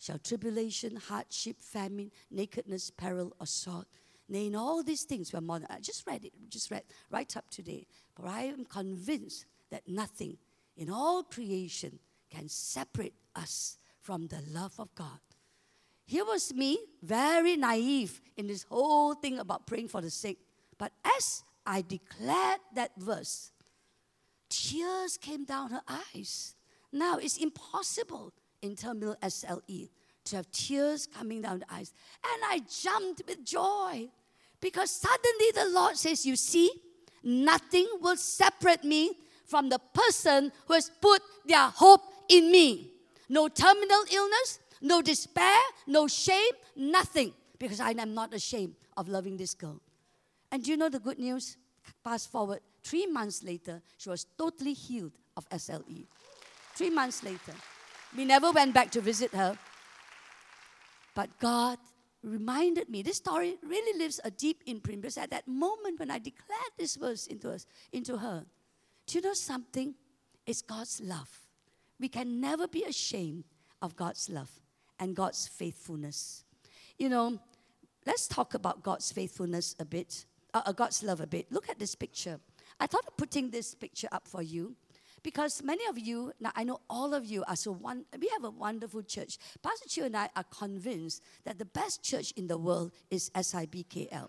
[0.00, 3.84] Shall tribulation, hardship, famine, nakedness, peril, sword?
[4.30, 7.36] Nay, in all these things, we're more than, I just read it, just read right
[7.36, 7.86] up today.
[8.16, 10.38] For I am convinced that nothing
[10.76, 11.98] in all creation
[12.30, 15.20] can separate us from the love of God.
[16.06, 20.38] Here was me, very naive in this whole thing about praying for the sick.
[20.78, 23.52] But as I declared that verse,
[24.48, 26.54] tears came down her eyes.
[26.90, 29.88] Now it's impossible in terminal SLE
[30.24, 31.92] to have tears coming down the eyes.
[32.24, 34.10] And I jumped with joy
[34.60, 36.70] Because suddenly the Lord says, You see,
[37.24, 39.12] nothing will separate me
[39.46, 42.92] from the person who has put their hope in me.
[43.28, 47.32] No terminal illness, no despair, no shame, nothing.
[47.58, 49.80] Because I am not ashamed of loving this girl.
[50.52, 51.56] And do you know the good news?
[52.02, 56.06] Fast forward, three months later, she was totally healed of SLE.
[56.74, 57.54] Three months later.
[58.16, 59.56] We never went back to visit her.
[61.14, 61.78] But God
[62.22, 66.18] reminded me, this story really leaves a deep imprint because at that moment when I
[66.18, 68.44] declared this verse into, us, into her,
[69.06, 69.94] do you know something?
[70.46, 71.30] It's God's love.
[71.98, 73.44] We can never be ashamed
[73.82, 74.50] of God's love
[74.98, 76.44] and God's faithfulness.
[76.98, 77.38] You know,
[78.06, 81.50] let's talk about God's faithfulness a bit, uh, uh, God's love a bit.
[81.50, 82.40] Look at this picture.
[82.78, 84.74] I thought of putting this picture up for you
[85.22, 88.44] because many of you, now I know all of you are so one, we have
[88.44, 89.38] a wonderful church.
[89.62, 94.28] Pastor Chua and I are convinced that the best church in the world is SIBKL.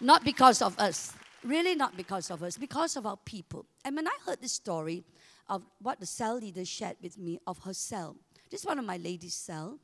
[0.00, 3.66] Not because of us, really not because of us, because of our people.
[3.84, 5.04] And when I heard this story
[5.48, 8.16] of what the cell leader shared with me of her cell,
[8.50, 9.78] this is one of my ladies' cell.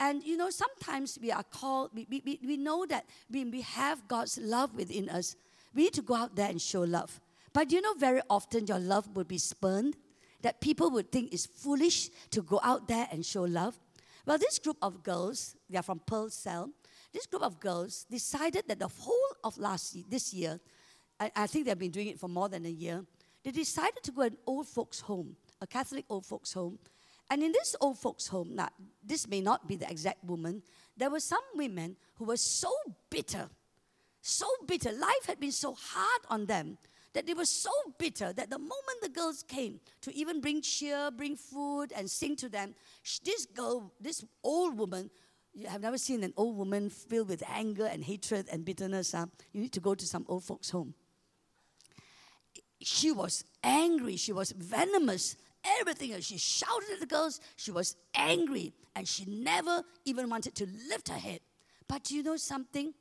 [0.00, 4.06] And you know, sometimes we are called, we, we, we know that when we have
[4.06, 5.34] God's love within us,
[5.74, 7.20] we need to go out there and show love.
[7.52, 9.96] But you know, very often your love will be spurned,
[10.42, 13.78] that people would think it's foolish to go out there and show love.
[14.26, 16.70] Well, this group of girls, they are from Pearl Cell,
[17.12, 20.60] this group of girls decided that the whole of last this year,
[21.18, 23.04] I, I think they've been doing it for more than a year,
[23.42, 26.78] they decided to go to an old folks' home, a Catholic old folks' home.
[27.30, 28.68] And in this old folks' home, now,
[29.02, 30.62] this may not be the exact woman,
[30.96, 32.70] there were some women who were so
[33.08, 33.48] bitter,
[34.20, 34.92] so bitter.
[34.92, 36.76] Life had been so hard on them
[37.14, 41.10] that they were so bitter that the moment the girls came to even bring cheer,
[41.10, 42.74] bring food, and sing to them,
[43.24, 45.10] this girl, this old woman,
[45.54, 49.12] you have never seen an old woman filled with anger and hatred and bitterness.
[49.12, 49.26] Huh?
[49.52, 50.94] You need to go to some old folks' home.
[52.80, 55.36] She was angry, she was venomous,
[55.80, 56.20] everything.
[56.20, 61.08] She shouted at the girls, she was angry, and she never even wanted to lift
[61.08, 61.40] her head.
[61.88, 62.94] But do you know something?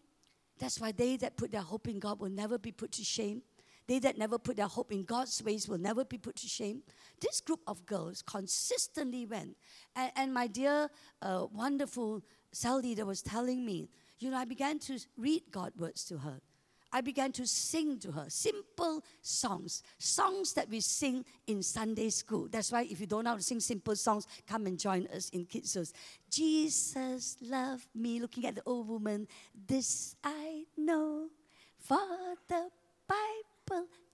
[0.57, 3.43] That's why they that put their hope in God will never be put to shame.
[3.87, 6.83] They that never put their hope in God's ways will never be put to shame.
[7.21, 9.55] This group of girls consistently went.
[9.95, 10.89] And, and my dear,
[11.21, 12.21] uh, wonderful
[12.51, 16.41] cell leader was telling me, you know, I began to read God words to her.
[16.91, 22.47] I began to sing to her simple songs, songs that we sing in Sunday school.
[22.49, 25.29] That's why if you don't know how to sing simple songs, come and join us
[25.29, 25.77] in Kids
[26.29, 29.27] Jesus loved me, looking at the old woman.
[29.67, 31.27] This I know,
[31.77, 31.99] for
[32.47, 32.69] the
[33.07, 33.56] Bible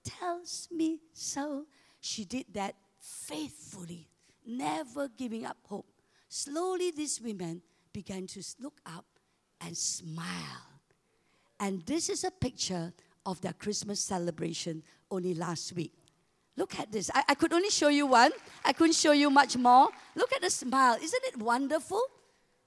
[0.04, 1.66] tells me so.
[2.00, 4.10] She did that faithfully,
[4.46, 5.86] never giving up hope.
[6.28, 7.62] Slowly, these women
[7.92, 9.06] began to look up
[9.62, 10.82] and smile.
[11.60, 12.92] And this is a picture
[13.26, 15.94] of their Christmas celebration only last week.
[16.58, 17.10] Look at this.
[17.14, 18.32] I, I could only show you one,
[18.66, 19.90] I couldn't show you much more.
[20.16, 20.98] Look at the smile.
[21.02, 22.02] Isn't it wonderful?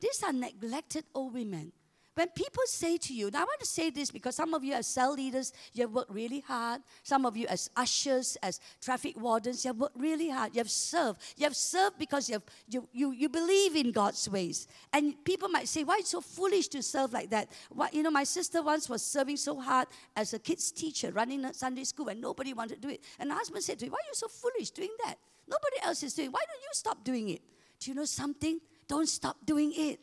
[0.00, 1.72] These are neglected old women
[2.16, 4.72] when people say to you, now I want to say this because some of you
[4.72, 6.80] as cell leaders, you have worked really hard.
[7.02, 10.54] Some of you as ushers, as traffic wardens, you have worked really hard.
[10.54, 11.20] You have served.
[11.36, 14.66] You have served because you, have, you, you, you believe in God's ways.
[14.94, 17.50] And people might say, why so foolish to serve like that?
[17.68, 21.44] What, you know, my sister once was serving so hard as a kids teacher, running
[21.44, 23.04] a Sunday school, and nobody wanted to do it.
[23.18, 25.16] And the husband said to me, why are you so foolish doing that?
[25.46, 26.32] Nobody else is doing it.
[26.32, 27.42] Why don't you stop doing it?
[27.78, 28.58] Do you know something?
[28.88, 30.00] Don't stop doing it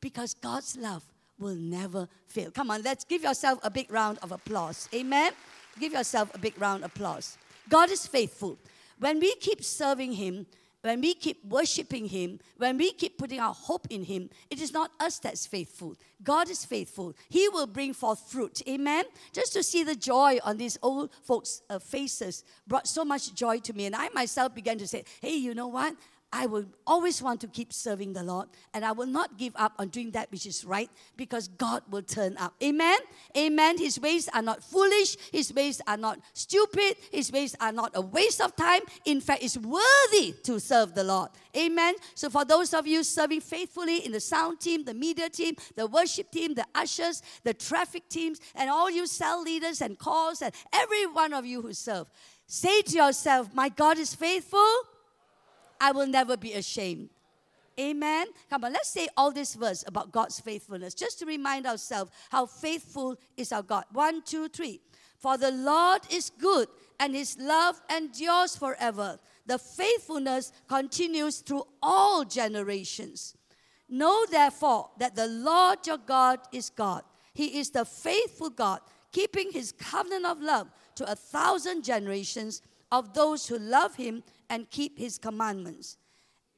[0.00, 1.02] because God's love
[1.38, 2.50] will never fail.
[2.50, 4.88] Come on, let's give yourself a big round of applause.
[4.94, 5.32] Amen.
[5.78, 7.36] Give yourself a big round of applause.
[7.68, 8.58] God is faithful.
[8.98, 10.46] When we keep serving Him,
[10.82, 14.72] when we keep worshiping Him, when we keep putting our hope in Him, it is
[14.72, 15.96] not us that's faithful.
[16.22, 17.14] God is faithful.
[17.28, 18.62] He will bring forth fruit.
[18.68, 19.04] Amen.
[19.32, 23.58] Just to see the joy on these old folks' uh, faces brought so much joy
[23.60, 23.86] to me.
[23.86, 25.96] And I myself began to say, hey, you know what?
[26.38, 29.72] I will always want to keep serving the Lord and I will not give up
[29.78, 32.52] on doing that which is right because God will turn up.
[32.62, 32.98] Amen?
[33.34, 33.78] Amen.
[33.78, 38.02] His ways are not foolish, His ways are not stupid, His ways are not a
[38.02, 38.82] waste of time.
[39.06, 41.30] In fact, it's worthy to serve the Lord.
[41.56, 41.94] Amen.
[42.14, 45.86] So, for those of you serving faithfully in the sound team, the media team, the
[45.86, 50.52] worship team, the ushers, the traffic teams, and all you cell leaders and calls, and
[50.70, 52.08] every one of you who serve,
[52.46, 54.68] say to yourself, My God is faithful
[55.80, 57.10] I will never be ashamed.
[57.78, 58.28] Amen.
[58.48, 62.46] Come on, let's say all this verse about God's faithfulness, just to remind ourselves how
[62.46, 63.84] faithful is our God.
[63.92, 64.80] One, two, three.
[65.18, 66.68] For the Lord is good,
[66.98, 69.18] and his love endures forever.
[69.44, 73.34] The faithfulness continues through all generations.
[73.88, 77.02] Know therefore that the Lord your God is God.
[77.34, 78.80] He is the faithful God,
[79.12, 84.68] keeping his covenant of love to a thousand generations of those who love him and
[84.70, 85.96] keep his commandments.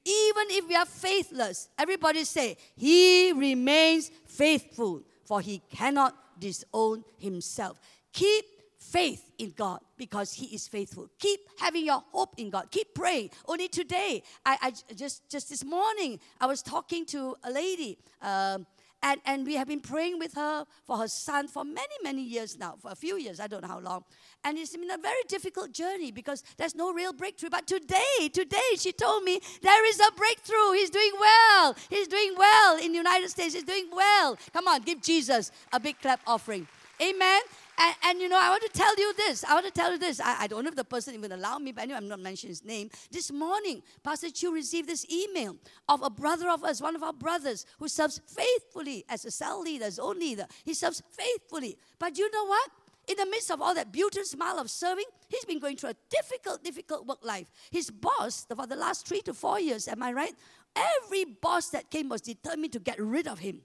[0.05, 7.79] Even if we are faithless, everybody say, He remains faithful, for he cannot disown himself.
[8.13, 8.45] Keep
[8.79, 11.11] faith in God because He is faithful.
[11.19, 12.71] Keep having your hope in God.
[12.71, 13.31] Keep praying.
[13.47, 17.99] Only today, I, I just just this morning, I was talking to a lady.
[18.23, 18.67] Um,
[19.03, 22.59] and, and we have been praying with her for her son for many, many years
[22.59, 24.05] now, for a few years, I don't know how long.
[24.45, 27.51] And it's been a very difficult journey because there's no real breakthrough.
[27.51, 30.73] But today, today, she told me there is a breakthrough.
[30.73, 31.77] He's doing well.
[31.89, 33.55] He's doing well in the United States.
[33.55, 34.37] He's doing well.
[34.53, 36.67] Come on, give Jesus a big clap offering.
[37.01, 37.41] Amen.
[37.81, 39.45] And, and, you know, I want to tell you this.
[39.45, 40.21] I want to tell you this.
[40.21, 42.51] I, I don't know if the person even allowed me, but anyway, I'm not mentioning
[42.51, 42.91] his name.
[43.11, 45.57] This morning, Pastor Chua received this email
[45.89, 49.63] of a brother of us, one of our brothers, who serves faithfully as a cell
[49.63, 50.47] leader, as own leader.
[50.65, 51.79] He serves faithfully.
[52.01, 52.69] But you know what?
[53.07, 55.97] In the midst of all that beautiful smile of serving, he's been going through a
[56.11, 57.51] difficult, difficult work life.
[57.71, 60.35] His boss, for the last three to four years, am I right?
[60.77, 63.63] Every boss that came was determined to get rid of him.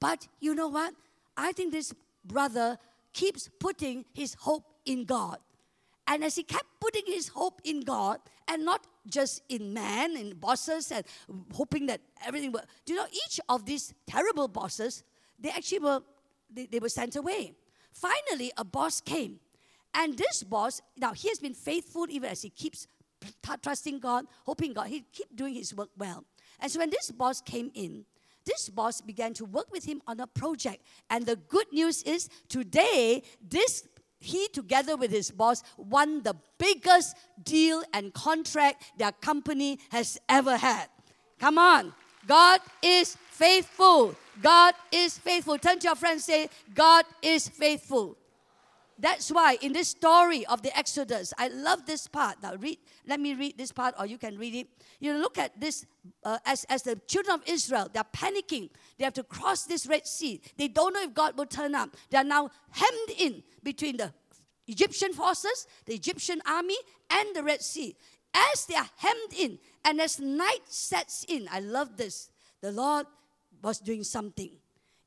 [0.00, 0.94] But you know what?
[1.36, 1.94] I think this
[2.24, 2.78] brother
[3.12, 5.38] keeps putting his hope in God.
[6.06, 10.40] And as he kept putting his hope in God and not just in man and
[10.40, 11.04] bosses and
[11.54, 15.04] hoping that everything will, do you know, each of these terrible bosses,
[15.38, 16.00] they actually were,
[16.52, 17.52] they, they were sent away.
[17.92, 19.38] Finally, a boss came.
[19.94, 22.86] And this boss, now he has been faithful even as he keeps
[23.62, 26.24] trusting God, hoping God, he keep doing his work well.
[26.60, 28.04] And so when this boss came in,
[28.50, 30.82] this boss began to work with him on a project.
[31.08, 33.84] And the good news is today, this
[34.18, 40.56] he together with his boss won the biggest deal and contract their company has ever
[40.56, 40.88] had.
[41.38, 41.94] Come on.
[42.26, 44.14] God is faithful.
[44.42, 45.56] God is faithful.
[45.58, 48.16] Turn to your friend and say, God is faithful.
[49.00, 52.36] That's why in this story of the Exodus, I love this part.
[52.42, 52.78] Now, read.
[53.06, 54.68] Let me read this part, or you can read it.
[55.00, 55.86] You look at this
[56.22, 57.88] uh, as as the children of Israel.
[57.90, 58.68] They're panicking.
[58.98, 60.42] They have to cross this Red Sea.
[60.58, 61.96] They don't know if God will turn up.
[62.10, 64.12] They are now hemmed in between the
[64.66, 66.76] Egyptian forces, the Egyptian army,
[67.10, 67.96] and the Red Sea.
[68.34, 72.30] As they are hemmed in, and as night sets in, I love this.
[72.60, 73.06] The Lord
[73.62, 74.50] was doing something.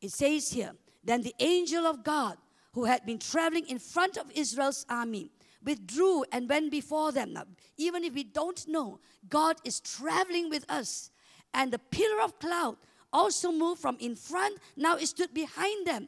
[0.01, 0.71] It says here,
[1.03, 2.37] then the angel of God
[2.73, 5.29] who had been traveling in front of Israel's army,
[5.63, 7.33] withdrew and went before them.
[7.33, 7.45] Now,
[7.77, 8.99] even if we don't know,
[9.29, 11.11] God is traveling with us.
[11.53, 12.77] And the pillar of cloud
[13.13, 16.07] also moved from in front, now it stood behind them.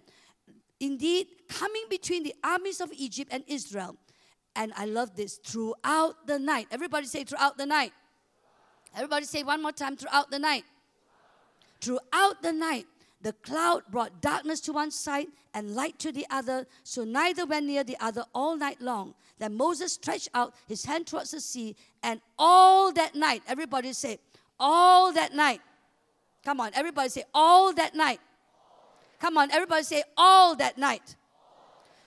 [0.80, 3.96] Indeed, coming between the armies of Egypt and Israel.
[4.56, 6.68] And I love this throughout the night.
[6.72, 7.94] Everybody say, throughout the night.
[8.96, 10.64] Everybody say one more time, throughout the night.
[11.82, 12.86] Throughout the night,
[13.26, 17.66] the cloud brought darkness to one side and light to the other, so neither went
[17.66, 19.16] near the other all night long.
[19.40, 24.20] Then Moses stretched out his hand towards the sea, and all that night, everybody say,
[24.60, 25.60] all that night.
[26.44, 28.20] Come on, everybody say, all that night.
[29.20, 31.16] Come on, everybody say, all that night.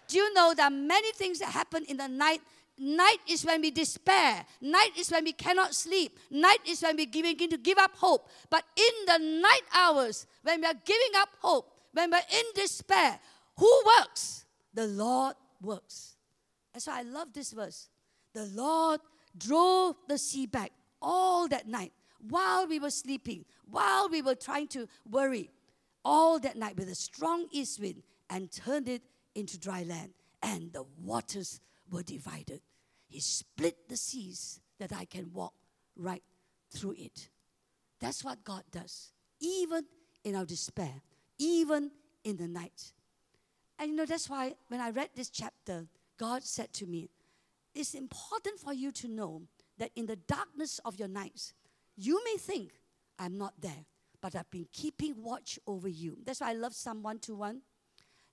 [0.06, 2.42] Do you know that many things that happen in the night
[2.78, 4.44] Night is when we despair.
[4.60, 6.18] Night is when we cannot sleep.
[6.30, 8.28] Night is when we begin to give up hope.
[8.48, 13.18] But in the night hours, when we are giving up hope, when we're in despair,
[13.56, 14.44] who works?
[14.74, 16.14] The Lord works.
[16.72, 17.88] That's why I love this verse.
[18.34, 19.00] The Lord
[19.36, 20.70] drove the sea back
[21.02, 21.92] all that night
[22.28, 25.50] while we were sleeping, while we were trying to worry,
[26.04, 29.02] all that night with a strong east wind and turned it
[29.34, 30.10] into dry land.
[30.42, 31.60] And the waters
[31.90, 32.60] were divided.
[33.08, 35.54] He split the seas that I can walk
[35.96, 36.22] right
[36.70, 37.30] through it.
[38.00, 39.84] That's what God does, even
[40.24, 41.02] in our despair,
[41.38, 41.90] even
[42.22, 42.92] in the night.
[43.78, 45.86] And you know, that's why when I read this chapter,
[46.18, 47.08] God said to me,
[47.74, 49.42] It's important for you to know
[49.78, 51.54] that in the darkness of your nights,
[51.96, 52.72] you may think,
[53.18, 53.86] I'm not there,
[54.20, 56.18] but I've been keeping watch over you.
[56.24, 57.62] That's why I love Psalm 121.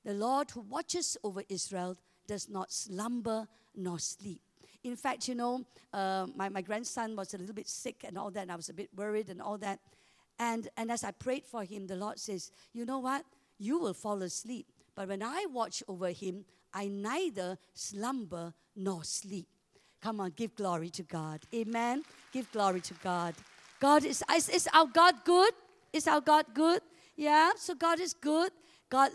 [0.04, 1.98] The Lord who watches over Israel
[2.28, 4.42] does not slumber nor sleep.
[4.86, 8.30] In fact, you know, uh, my, my grandson was a little bit sick and all
[8.30, 9.80] that, and I was a bit worried and all that.
[10.38, 13.26] And, and as I prayed for him, the Lord says, You know what?
[13.58, 14.68] You will fall asleep.
[14.94, 19.48] But when I watch over him, I neither slumber nor sleep.
[20.02, 21.42] Come on, give glory to God.
[21.54, 22.04] Amen.
[22.32, 23.34] Give glory to God.
[23.80, 25.54] God is, is, is our God good?
[25.92, 26.82] Is our God good?
[27.16, 28.52] Yeah, so God is good.
[28.88, 29.10] God,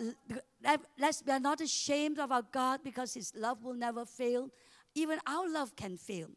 [0.99, 4.51] let's, we are not ashamed of our God because His love will never fail.
[4.95, 6.28] Even our love can fail.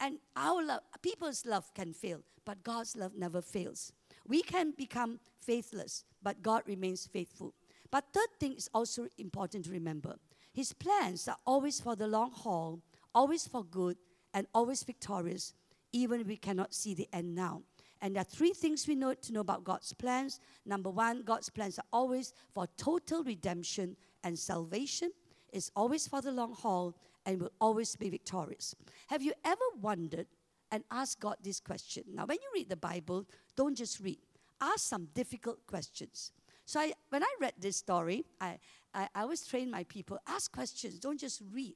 [0.00, 3.92] And our love, people's love can fail, but God's love never fails.
[4.26, 7.54] We can become faithless, but God remains faithful.
[7.90, 10.16] But third thing is also important to remember.
[10.52, 12.80] His plans are always for the long haul,
[13.14, 13.96] always for good,
[14.32, 15.54] and always victorious,
[15.92, 17.62] even if we cannot see the end now.
[18.00, 20.40] And there are three things we know to know about God's plans.
[20.64, 25.10] Number one, God's plans are always for total redemption and salvation.
[25.52, 26.94] It's always for the long haul
[27.26, 28.74] and will always be victorious.
[29.08, 30.26] Have you ever wondered
[30.70, 32.04] and asked God this question?
[32.14, 34.18] Now, when you read the Bible, don't just read.
[34.60, 36.32] Ask some difficult questions.
[36.64, 38.58] So I, when I read this story, I,
[38.94, 41.74] I, I always train my people, ask questions, don't just read.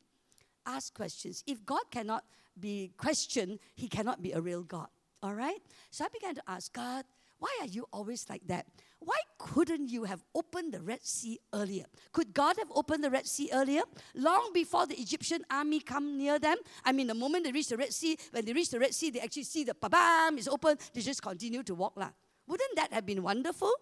[0.67, 1.43] Ask questions.
[1.47, 2.25] If God cannot
[2.59, 4.89] be questioned, he cannot be a real God.
[5.23, 5.61] All right?
[5.91, 7.05] So I began to ask God,
[7.39, 8.67] why are you always like that?
[9.05, 11.85] Why couldn't you have opened the Red Sea earlier?
[12.13, 13.83] Could God have opened the Red Sea earlier?
[14.15, 16.57] Long before the Egyptian army come near them?
[16.85, 19.11] I mean, the moment they reach the Red Sea, when they reach the Red Sea,
[19.11, 20.79] they actually see the bam, it's open.
[20.95, 21.93] They just continue to walk.
[21.97, 22.09] La.
[22.47, 23.73] Wouldn't that have been wonderful?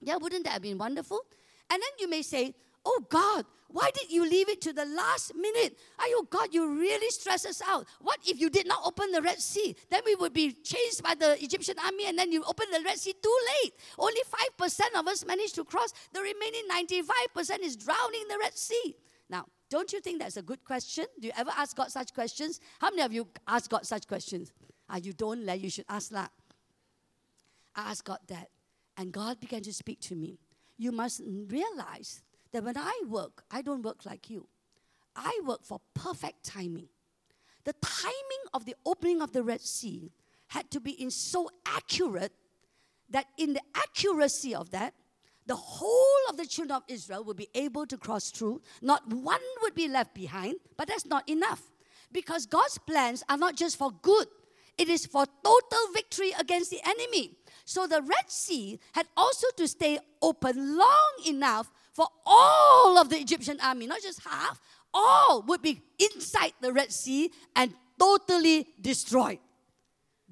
[0.00, 1.20] Yeah, wouldn't that have been wonderful?
[1.68, 2.54] And then you may say,
[2.84, 5.78] Oh God, why did you leave it to the last minute?
[6.00, 7.86] Oh God, you really stress us out.
[8.00, 9.76] What if you did not open the Red Sea?
[9.90, 12.98] Then we would be chased by the Egyptian army and then you open the Red
[12.98, 13.74] Sea too late.
[13.98, 14.20] Only
[14.58, 15.92] 5% of us managed to cross.
[16.12, 18.96] The remaining 95% is drowning in the Red Sea.
[19.28, 21.04] Now, don't you think that's a good question?
[21.20, 22.60] Do you ever ask God such questions?
[22.80, 24.52] How many of you ask God such questions?
[24.88, 26.32] Ah, you don't let, you should ask that.
[27.76, 28.48] I asked God that.
[28.96, 30.40] And God began to speak to me.
[30.76, 32.22] You must realize
[32.52, 34.48] that when I work, I don't work like you.
[35.16, 36.88] I work for perfect timing.
[37.64, 40.12] The timing of the opening of the Red Sea
[40.48, 42.32] had to be in so accurate
[43.10, 44.94] that in the accuracy of that,
[45.46, 48.62] the whole of the children of Israel would be able to cross through.
[48.80, 51.62] Not one would be left behind, but that's not enough.
[52.12, 54.26] Because God's plans are not just for good,
[54.78, 57.36] it is for total victory against the enemy.
[57.64, 61.70] So the Red Sea had also to stay open long enough
[62.00, 64.58] for all of the Egyptian army, not just half,
[64.94, 69.38] all would be inside the Red Sea and totally destroyed.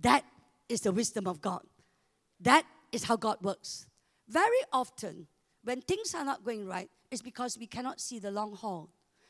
[0.00, 0.24] That
[0.70, 1.60] is the wisdom of God.
[2.40, 3.86] That is how God works.
[4.28, 5.26] Very often,
[5.62, 8.88] when things are not going right, it's because we cannot see the long haul.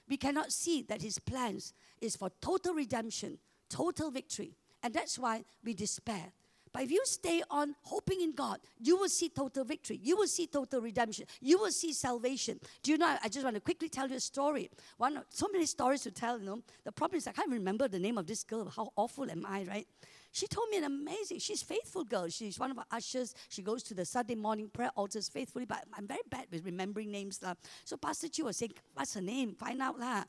[0.08, 4.54] We cannot see that His plans is for total redemption, total victory.
[4.84, 6.26] And that's why we despair.
[6.72, 10.00] But if you stay on hoping in God, you will see total victory.
[10.02, 11.26] You will see total redemption.
[11.40, 12.60] You will see salvation.
[12.82, 13.16] Do you know?
[13.22, 14.70] I just want to quickly tell you a story.
[14.96, 16.38] One, so many stories to tell.
[16.38, 18.72] You know, the problem is I can't remember the name of this girl.
[18.74, 19.86] How awful am I, right?
[20.30, 21.38] She told me an amazing.
[21.38, 22.28] She's faithful girl.
[22.28, 23.34] She's one of our ushers.
[23.48, 25.64] She goes to the Sunday morning prayer altars faithfully.
[25.64, 27.54] But I'm very bad with remembering names, lah.
[27.84, 29.54] So Pastor Chua was saying, "What's her name?
[29.54, 30.24] Find out, lah."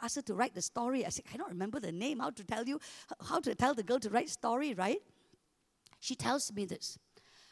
[0.00, 1.04] Ask her to write the story.
[1.04, 2.20] I said, "I don't remember the name.
[2.20, 2.80] How to tell you?
[3.28, 5.02] How to tell the girl to write story, right?"
[6.00, 6.98] She tells me this.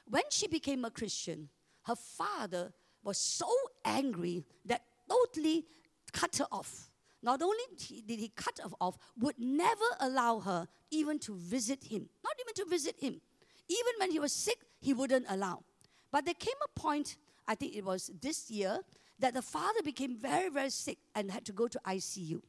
[0.07, 1.51] When she became a Christian,
[1.85, 2.73] her father
[3.05, 3.49] was so
[3.85, 5.67] angry that totally
[6.13, 6.91] cut her off.
[7.23, 7.65] Not only
[8.07, 12.09] did he cut her off, would never allow her even to visit him.
[12.25, 13.21] Not even to visit him.
[13.69, 15.63] Even when he was sick, he wouldn't allow.
[16.11, 18.81] But there came a point, I think it was this year,
[19.19, 22.41] that the father became very, very sick and had to go to ICU.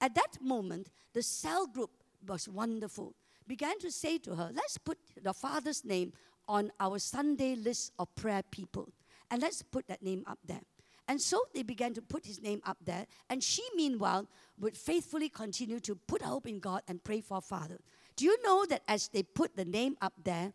[0.00, 1.90] At that moment, the cell group
[2.26, 3.14] was wonderful
[3.48, 6.12] began to say to her, Let's put the father's name
[6.46, 8.88] on our Sunday list of prayer people.
[9.30, 10.62] And let's put that name up there.
[11.08, 13.06] And so they began to put his name up there.
[13.30, 14.28] And she, meanwhile,
[14.60, 17.78] would faithfully continue to put hope in God and pray for father.
[18.16, 20.52] Do you know that as they put the name up there,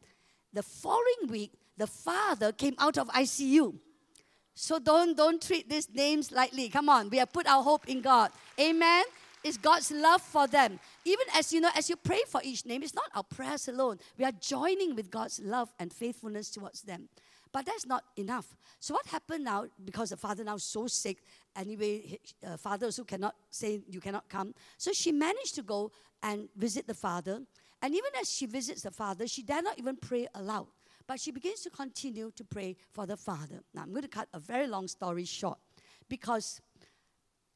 [0.52, 3.76] the following week, the father came out of ICU.
[4.54, 6.70] So don't, don't treat these names lightly.
[6.70, 8.32] Come on, we have put our hope in God.
[8.60, 9.04] Amen.
[9.44, 10.80] It's God's love for them.
[11.04, 14.00] Even as you know, as you pray for each name, it's not our prayers alone.
[14.18, 17.10] We are joining with God's love and faithfulness towards them.
[17.52, 18.56] But that's not enough.
[18.80, 19.66] So what happened now?
[19.84, 21.18] Because the father now is so sick.
[21.56, 24.56] Anyway, uh, father also cannot say you cannot come.
[24.78, 25.92] So she managed to go
[26.24, 27.42] and visit the father.
[27.82, 30.68] And even as she visits the father, she dare not even pray aloud.
[31.06, 33.62] But she begins to continue to pray for the father.
[33.74, 35.60] Now I'm going to cut a very long story short
[36.10, 36.62] because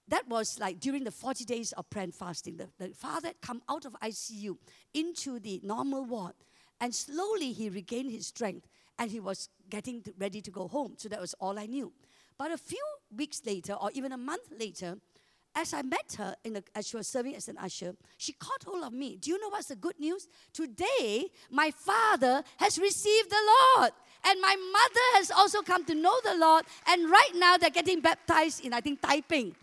[0.09, 2.57] that was like during the 40 days of prayer and fasting.
[2.57, 4.57] The, the father had come out of ICU
[4.93, 6.33] into the normal ward,
[6.79, 8.67] and slowly he regained his strength
[8.99, 10.93] and he was getting to, ready to go home.
[10.97, 11.91] So that was all I knew.
[12.37, 12.83] But a few
[13.15, 14.97] weeks later, or even a month later,
[15.55, 16.35] as I met her
[16.75, 19.15] as she was serving as an usher, she caught hold of me.
[19.15, 20.27] Do you know what's the good news?
[20.53, 23.91] Today, my father has received the Lord.
[24.23, 26.65] And my mother has also come to know the Lord.
[26.87, 29.55] And right now, they're getting baptized in, I think, Taiping.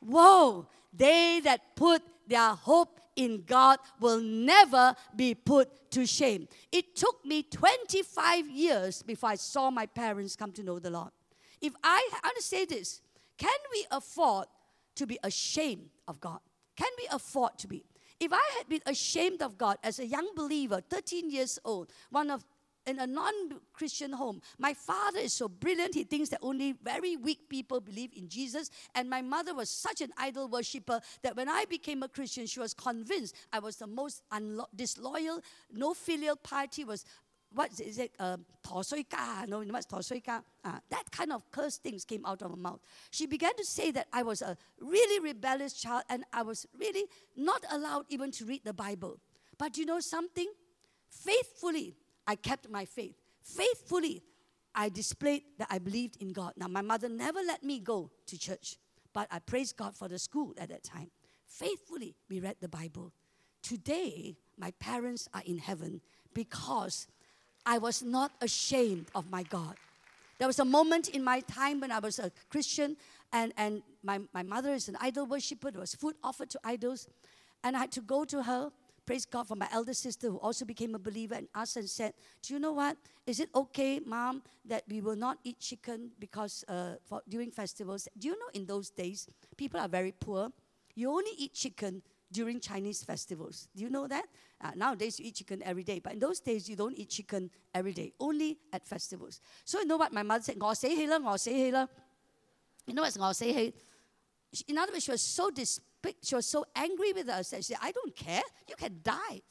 [0.00, 6.46] Whoa, they that put their hope in God will never be put to shame.
[6.70, 11.10] It took me 25 years before I saw my parents come to know the Lord.
[11.60, 13.00] If I, I want to say this,
[13.36, 14.46] can we afford
[14.94, 16.40] to be ashamed of God?
[16.76, 17.84] Can we afford to be?
[18.20, 22.30] If I had been ashamed of God as a young believer, 13 years old, one
[22.30, 22.44] of
[22.88, 24.40] in a non-Christian home.
[24.58, 28.70] My father is so brilliant, he thinks that only very weak people believe in Jesus.
[28.94, 32.60] And my mother was such an idol worshiper that when I became a Christian, she
[32.60, 35.40] was convinced I was the most unlo- disloyal,
[35.72, 37.04] no filial piety was
[37.52, 38.12] what is it?
[38.18, 38.36] Uh,
[39.48, 40.38] no, what's torsoika?
[40.38, 42.80] Uh, ah, that kind of curse things came out of her mouth.
[43.10, 47.04] She began to say that I was a really rebellious child and I was really
[47.36, 49.18] not allowed even to read the Bible.
[49.56, 50.46] But you know something?
[51.08, 51.96] Faithfully,
[52.28, 53.16] I kept my faith.
[53.42, 54.22] Faithfully,
[54.74, 56.52] I displayed that I believed in God.
[56.56, 58.76] Now, my mother never let me go to church,
[59.14, 61.10] but I praise God for the school at that time.
[61.46, 63.12] Faithfully, we read the Bible.
[63.62, 66.02] Today, my parents are in heaven
[66.34, 67.08] because
[67.64, 69.76] I was not ashamed of my God.
[70.38, 72.96] There was a moment in my time when I was a Christian
[73.32, 75.70] and, and my, my mother is an idol worshiper.
[75.70, 77.08] There was food offered to idols.
[77.64, 78.70] And I had to go to her,
[79.08, 82.12] praise God for my elder sister who also became a believer and asked and said,
[82.42, 82.98] Do you know what?
[83.26, 88.06] Is it okay, mom, that we will not eat chicken because uh, for, during festivals?
[88.18, 90.50] Do you know in those days, people are very poor?
[90.94, 93.68] You only eat chicken during Chinese festivals.
[93.74, 94.26] Do you know that?
[94.60, 97.48] Uh, nowadays, you eat chicken every day, but in those days, you don't eat chicken
[97.74, 99.40] every day, only at festivals.
[99.64, 100.56] So, you know what my mother said?
[100.56, 101.88] You know what's You know
[103.02, 103.42] what?
[104.66, 107.58] In other words, she was so dis- despic- she was so angry with us that
[107.58, 109.42] she said, I don't care, you can die.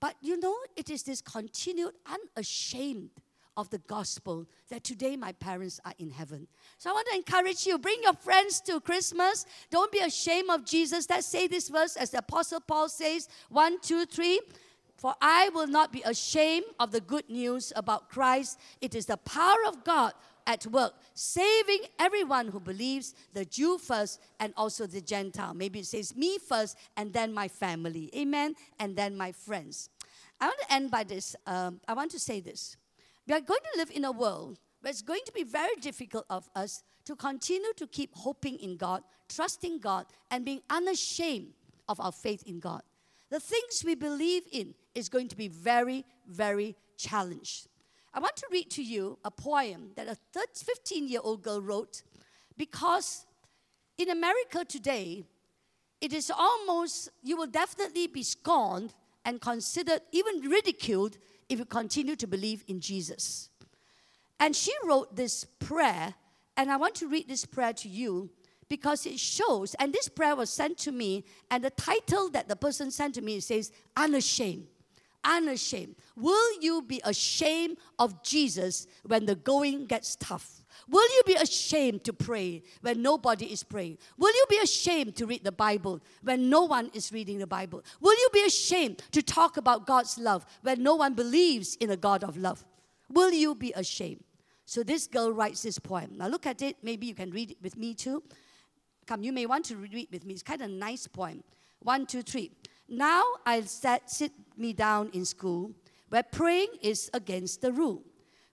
[0.00, 3.10] But you know, it is this continued, unashamed
[3.56, 6.48] of the gospel that today my parents are in heaven.
[6.78, 9.46] So I want to encourage you bring your friends to Christmas.
[9.70, 11.08] Don't be ashamed of Jesus.
[11.08, 14.40] Let's say this verse as the Apostle Paul says one, two, three.
[14.96, 18.58] For I will not be ashamed of the good news about Christ.
[18.80, 20.12] It is the power of God
[20.46, 25.54] at work, saving everyone who believes, the Jew first and also the Gentile.
[25.54, 28.10] Maybe it says me first and then my family.
[28.14, 28.54] Amen.
[28.78, 29.88] And then my friends.
[30.40, 31.34] I want to end by this.
[31.46, 32.76] Um, I want to say this.
[33.26, 36.26] We are going to live in a world where it's going to be very difficult
[36.28, 41.54] of us to continue to keep hoping in God, trusting God, and being unashamed
[41.88, 42.82] of our faith in God.
[43.30, 47.68] The things we believe in is going to be very, very challenged.
[48.14, 50.16] I want to read to you a poem that a
[50.54, 52.02] 15 year old girl wrote
[52.56, 53.26] because
[53.98, 55.24] in America today,
[56.00, 58.94] it is almost, you will definitely be scorned
[59.24, 63.48] and considered, even ridiculed, if you continue to believe in Jesus.
[64.38, 66.14] And she wrote this prayer,
[66.56, 68.30] and I want to read this prayer to you
[68.68, 72.56] because it shows, and this prayer was sent to me, and the title that the
[72.56, 74.66] person sent to me says, Unashamed.
[75.24, 75.96] Unashamed.
[76.16, 80.64] Will you be ashamed of Jesus when the going gets tough?
[80.88, 83.98] Will you be ashamed to pray when nobody is praying?
[84.18, 87.82] Will you be ashamed to read the Bible when no one is reading the Bible?
[88.00, 91.96] Will you be ashamed to talk about God's love when no one believes in a
[91.96, 92.64] God of love?
[93.08, 94.22] Will you be ashamed?
[94.66, 96.16] So this girl writes this poem.
[96.16, 96.76] Now look at it.
[96.82, 98.22] Maybe you can read it with me too.
[99.06, 100.34] Come, you may want to read it with me.
[100.34, 101.42] It's kind of nice poem.
[101.80, 102.50] One, two, three.
[102.96, 105.72] Now I'll set, sit me down in school
[106.10, 108.02] where praying is against the rule.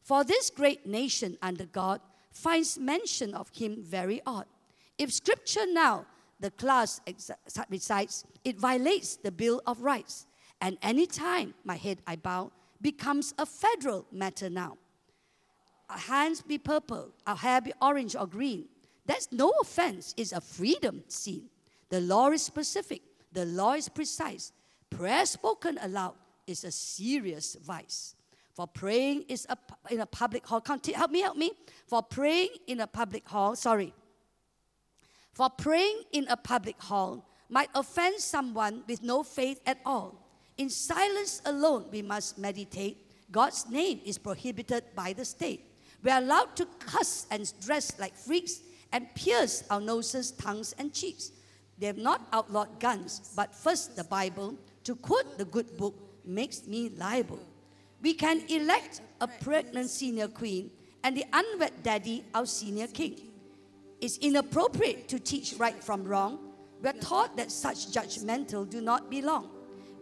[0.01, 4.45] For this great nation under God finds mention of him very odd.
[4.97, 6.05] If scripture now,
[6.39, 6.99] the class
[7.69, 10.25] recites, it violates the Bill of Rights.
[10.59, 14.77] And any time my head I bow becomes a federal matter now.
[15.87, 18.65] Our hands be purple, our hair be orange or green.
[19.05, 21.49] That's no offense, it's a freedom scene.
[21.89, 23.01] The law is specific,
[23.31, 24.51] the law is precise.
[24.89, 26.15] Prayer spoken aloud
[26.45, 28.15] is a serious vice.
[28.53, 29.57] For praying is a,
[29.89, 30.61] in a public hall.
[30.61, 31.51] Come, help me, help me.
[31.87, 33.93] For praying in a public hall, sorry.
[35.33, 40.21] For praying in a public hall might offend someone with no faith at all.
[40.57, 43.09] In silence alone, we must meditate.
[43.31, 45.65] God's name is prohibited by the state.
[46.03, 48.61] We are allowed to cuss and dress like freaks
[48.91, 51.31] and pierce our noses, tongues, and cheeks.
[51.81, 56.67] They have not outlawed guns, but first the Bible, to quote the good book, makes
[56.67, 57.39] me liable.
[58.03, 60.69] We can elect a pregnant senior queen
[61.03, 63.31] and the unwed daddy our senior king.
[63.99, 66.53] It's inappropriate to teach right from wrong.
[66.83, 69.49] We're taught that such judgmental do not belong.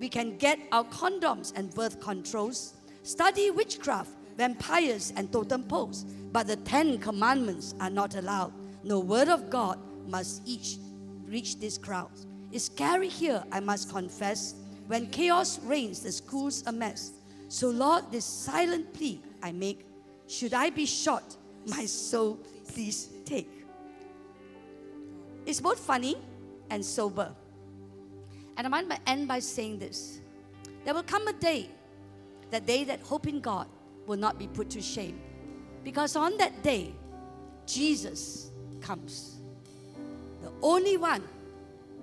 [0.01, 2.73] We can get our condoms and birth controls,
[3.03, 6.03] study witchcraft, vampires, and totem poles,
[6.33, 8.51] but the Ten Commandments are not allowed.
[8.83, 10.77] No word of God must each
[11.29, 12.11] reach this crowd.
[12.51, 14.55] It's scary here, I must confess.
[14.87, 17.11] When chaos reigns, the school's a mess.
[17.47, 19.85] So, Lord, this silent plea I make
[20.27, 22.39] should I be shot, my soul
[22.73, 23.49] please take.
[25.45, 26.15] It's both funny
[26.69, 27.31] and sober.
[28.57, 30.21] And I might end by saying this
[30.85, 31.69] there will come a day,
[32.51, 33.67] that they that hope in God
[34.05, 35.19] will not be put to shame.
[35.83, 36.93] Because on that day,
[37.65, 38.51] Jesus
[38.81, 39.38] comes.
[40.41, 41.23] The only one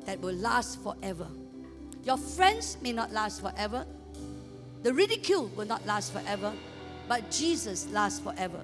[0.05, 1.27] that will last forever.
[2.05, 3.87] Your friends may not last forever.
[4.83, 6.53] The ridicule will not last forever.
[7.09, 8.61] But Jesus lasts forever.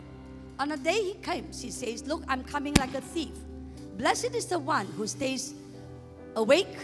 [0.59, 3.35] On the day he comes, he says, Look, I'm coming like a thief.
[3.97, 5.55] Blessed is the one who stays
[6.37, 6.77] awake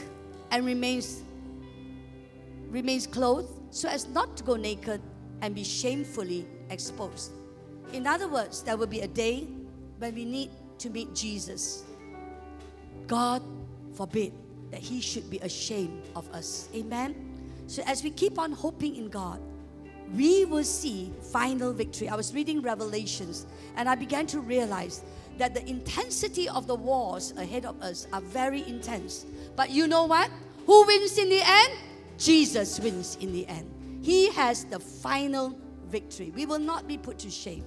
[0.50, 1.22] and remains
[2.70, 5.00] remains clothed so as not to go naked
[5.40, 7.32] and be shamefully exposed.
[7.92, 9.46] In other words, there will be a day
[9.98, 11.84] when we need to meet Jesus.
[13.08, 13.42] God
[13.94, 14.32] forbid
[14.70, 16.68] that he should be ashamed of us.
[16.74, 17.16] Amen.
[17.66, 19.40] So as we keep on hoping in God,
[20.14, 22.08] we will see final victory.
[22.08, 23.46] I was reading Revelations
[23.76, 25.02] and I began to realize
[25.36, 29.26] that the intensity of the wars ahead of us are very intense.
[29.56, 30.30] But you know what?
[30.66, 31.72] Who wins in the end?
[32.18, 33.70] Jesus wins in the end.
[34.02, 36.32] He has the final victory.
[36.34, 37.64] We will not be put to shame.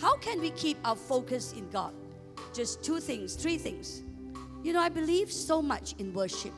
[0.00, 1.92] How can we keep our focus in God?
[2.54, 4.02] Just two things, three things.
[4.68, 6.52] You know, I believe so much in worship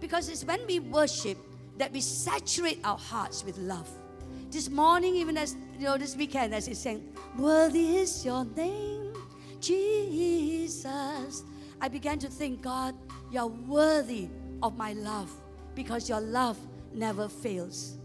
[0.00, 1.36] because it's when we worship
[1.76, 3.86] that we saturate our hearts with love.
[4.50, 9.12] This morning, even as you know, this weekend, as he sang, Worthy is your name,
[9.60, 11.44] Jesus.
[11.82, 12.94] I began to think, God,
[13.30, 14.30] you're worthy
[14.62, 15.30] of my love
[15.74, 16.56] because your love
[16.94, 17.98] never fails.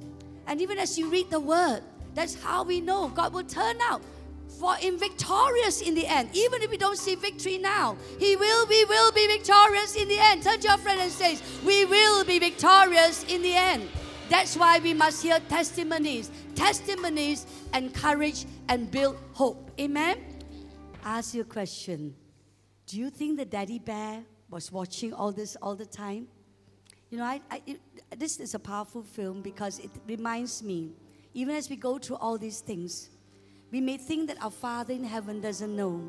[0.47, 1.79] And even as you read the word,
[2.13, 4.01] that's how we know God will turn out
[4.47, 6.29] for him victorious in the end.
[6.33, 10.17] Even if we don't see victory now, he will, we will be victorious in the
[10.19, 10.43] end.
[10.43, 13.89] Turn to your friend and say, We will be victorious in the end.
[14.29, 16.31] That's why we must hear testimonies.
[16.55, 19.69] Testimonies encourage and build hope.
[19.79, 20.17] Amen.
[21.03, 22.15] Ask you a question.
[22.87, 26.27] Do you think the daddy bear was watching all this all the time?
[27.09, 27.79] You know, I, I, it,
[28.17, 30.93] this is a powerful film because it reminds me,
[31.33, 33.09] even as we go through all these things,
[33.75, 36.01] we may think that our Father in heaven doesn't know.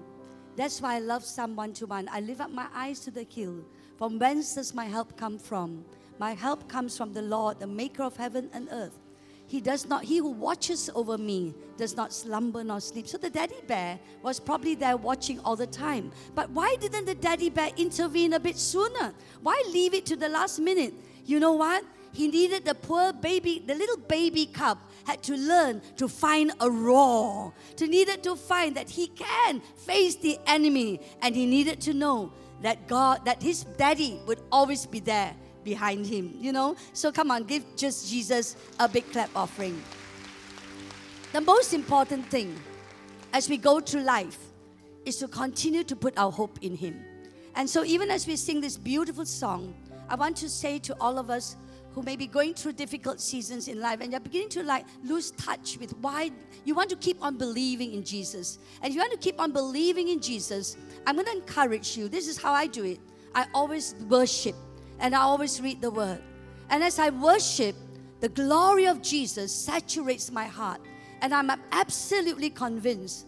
[0.54, 2.08] That's why I love Psalm 121.
[2.12, 3.64] I lift up my eyes to the hill.
[3.98, 5.84] From whence does my help come from?
[6.20, 8.96] My help comes from the Lord, the maker of heaven and earth.
[9.48, 13.08] He does not, he who watches over me does not slumber nor sleep.
[13.08, 16.12] So the daddy bear was probably there watching all the time.
[16.36, 19.12] But why didn't the daddy bear intervene a bit sooner?
[19.42, 20.94] Why leave it to the last minute?
[21.24, 21.82] You know what?
[22.16, 26.70] He needed the poor baby, the little baby cub had to learn to find a
[26.70, 27.52] roar.
[27.76, 30.98] To needed to find that he can face the enemy.
[31.20, 36.06] And he needed to know that God, that his daddy would always be there behind
[36.06, 36.76] him, you know?
[36.94, 39.78] So come on, give just Jesus a big clap offering.
[41.34, 42.58] The most important thing
[43.34, 44.38] as we go through life
[45.04, 47.04] is to continue to put our hope in him.
[47.54, 49.74] And so even as we sing this beautiful song,
[50.08, 51.56] I want to say to all of us
[51.96, 55.30] who may be going through difficult seasons in life and you're beginning to like lose
[55.30, 56.30] touch with why
[56.66, 58.58] you want to keep on believing in Jesus.
[58.82, 60.76] And if you want to keep on believing in Jesus,
[61.06, 62.10] I'm going to encourage you.
[62.10, 63.00] This is how I do it.
[63.34, 64.54] I always worship
[64.98, 66.22] and I always read the word.
[66.68, 67.74] And as I worship,
[68.20, 70.82] the glory of Jesus saturates my heart.
[71.22, 73.26] And I'm absolutely convinced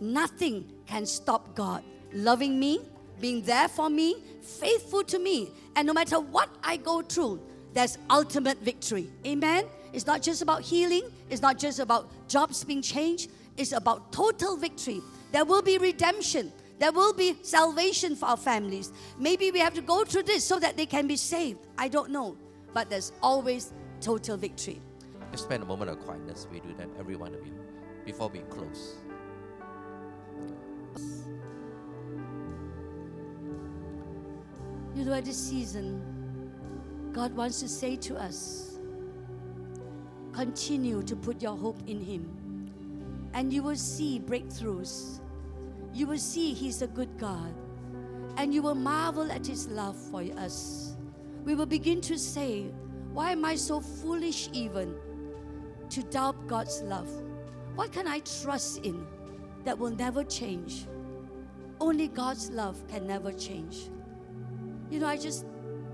[0.00, 2.80] nothing can stop God loving me,
[3.20, 5.52] being there for me, faithful to me.
[5.76, 7.42] And no matter what I go through,
[7.78, 9.08] there's ultimate victory.
[9.24, 9.64] Amen?
[9.92, 14.56] It's not just about healing, it's not just about jobs being changed, it's about total
[14.56, 15.00] victory.
[15.30, 16.52] There will be redemption.
[16.80, 18.92] There will be salvation for our families.
[19.16, 21.60] Maybe we have to go through this so that they can be saved.
[21.76, 22.36] I don't know.
[22.74, 24.80] But there's always total victory.
[25.30, 26.48] Let's spend a moment of quietness.
[26.50, 27.52] We do that, every one of you,
[28.04, 28.96] before we close.
[34.96, 36.17] You know, at this season,
[37.12, 38.78] God wants to say to us
[40.32, 42.70] continue to put your hope in Him,
[43.34, 45.20] and you will see breakthroughs.
[45.92, 47.52] You will see He's a good God,
[48.36, 50.96] and you will marvel at His love for us.
[51.44, 52.70] We will begin to say,
[53.12, 54.94] Why am I so foolish, even
[55.90, 57.08] to doubt God's love?
[57.74, 59.06] What can I trust in
[59.64, 60.86] that will never change?
[61.80, 63.88] Only God's love can never change.
[64.90, 65.46] You know, I just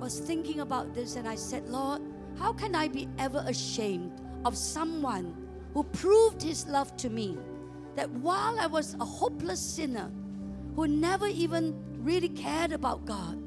[0.05, 2.03] was thinking about this and I said, Lord,
[2.39, 4.13] how can I be ever ashamed
[4.45, 5.35] of someone
[5.73, 7.39] who proved his love to me?
[7.97, 10.11] That while I was a hopeless sinner
[10.77, 11.75] who never even
[12.05, 13.39] really cared about God,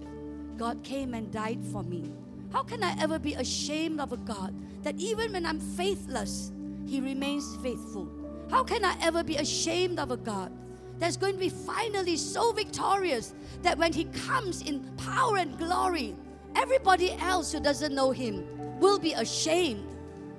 [0.58, 2.12] God came and died for me.
[2.52, 6.52] How can I ever be ashamed of a God that even when I'm faithless,
[6.88, 8.10] He remains faithful?
[8.50, 10.52] How can I ever be ashamed of a God
[10.98, 16.16] that's going to be finally so victorious that when He comes in power and glory,
[16.58, 18.46] everybody else who doesn't know Him
[18.80, 19.86] will be ashamed.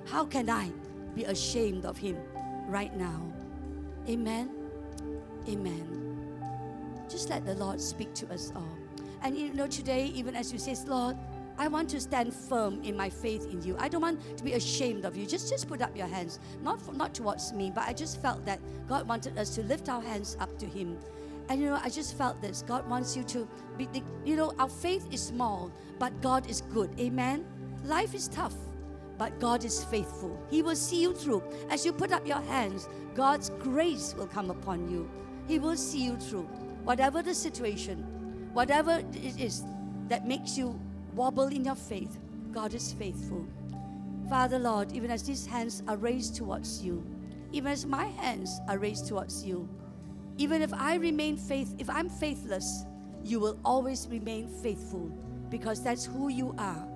[0.05, 0.71] How can I
[1.15, 2.17] be ashamed of Him
[2.67, 3.31] right now?
[4.07, 4.49] Amen.
[5.47, 5.99] Amen.
[7.09, 8.77] Just let the Lord speak to us all.
[9.21, 11.17] And you know, today, even as you say, Lord,
[11.57, 13.75] I want to stand firm in my faith in you.
[13.77, 15.25] I don't want to be ashamed of you.
[15.25, 18.45] Just, just put up your hands, not for, not towards me, but I just felt
[18.45, 20.97] that God wanted us to lift our hands up to Him.
[21.49, 22.63] And you know, I just felt this.
[22.67, 23.47] God wants you to
[23.77, 26.91] be, the, you know, our faith is small, but God is good.
[26.99, 27.45] Amen.
[27.83, 28.53] Life is tough,
[29.17, 30.39] but God is faithful.
[30.51, 31.41] He will see you through.
[31.69, 35.09] As you put up your hands, God's grace will come upon you.
[35.47, 36.47] He will see you through.
[36.83, 38.05] Whatever the situation,
[38.53, 39.63] whatever it is
[40.07, 40.79] that makes you
[41.15, 42.19] wobble in your faith,
[42.51, 43.45] God is faithful.
[44.29, 47.03] Father, Lord, even as these hands are raised towards you,
[47.51, 49.67] even as my hands are raised towards you,
[50.39, 52.85] even if I remain faith, if I'm faithless,
[53.25, 55.11] you will always remain faithful
[55.49, 56.87] because that's who you are.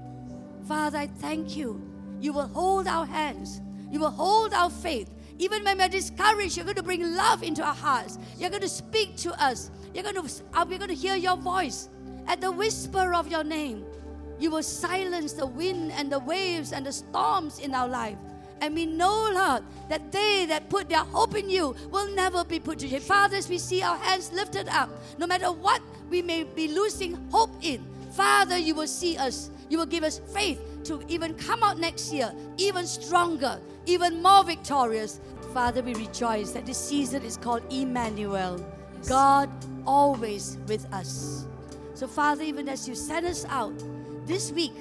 [0.66, 1.82] Father, I thank you.
[2.22, 3.62] You will hold our hands.
[3.92, 5.10] You will hold our faith.
[5.40, 8.18] Even when we're discouraged, you're going to bring love into our hearts.
[8.38, 9.72] You're going to speak to us.
[9.94, 11.90] You're going to, uh, we're going to hear your voice.
[12.28, 13.84] At the whisper of your name,
[14.40, 18.18] you will silence the wind and the waves and the storms in our life.
[18.62, 22.60] And we know, Lord, that they that put their hope in you will never be
[22.60, 23.02] put to shame.
[23.02, 24.90] Fathers, we see our hands lifted up.
[25.18, 27.84] No matter what we may be losing hope in,
[28.14, 29.50] Father, you will see us.
[29.70, 34.44] You will give us faith to even come out next year even stronger, even more
[34.44, 35.20] victorious.
[35.54, 38.64] Father, we rejoice that this season is called Emmanuel.
[39.08, 39.50] God
[39.86, 41.46] always with us.
[41.94, 43.74] So, Father, even as you send us out
[44.26, 44.76] this week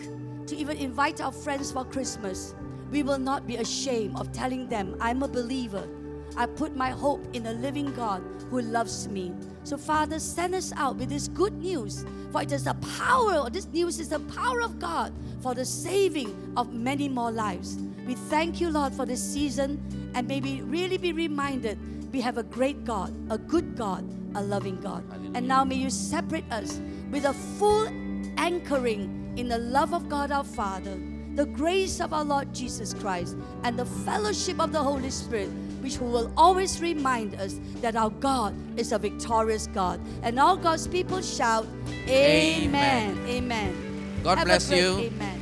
[0.47, 2.55] to even invite our friends for Christmas,
[2.93, 5.88] we will not be ashamed of telling them, I'm a believer.
[6.36, 9.32] I put my hope in a living God who loves me.
[9.64, 12.05] So, Father, send us out with this good news.
[12.30, 15.12] For it is the power, this news is the power of God
[15.43, 17.78] for the saving of many more lives.
[18.07, 19.80] We thank you, Lord, for this season,
[20.14, 21.78] and may we really be reminded
[22.12, 25.03] we have a great God, a good God, a loving God.
[25.11, 25.32] Hallelujah.
[25.34, 26.80] And now may you separate us
[27.11, 27.88] with a full
[28.36, 30.99] anchoring in the love of God our Father,
[31.35, 35.49] the grace of our Lord Jesus Christ, and the fellowship of the Holy Spirit,
[35.80, 40.01] which will always remind us that our God is a victorious God.
[40.22, 41.66] And all God's people shout,
[42.07, 43.18] Amen.
[43.18, 43.26] Amen.
[43.26, 44.20] Amen.
[44.22, 44.99] God Have bless you.
[44.99, 45.41] Amen.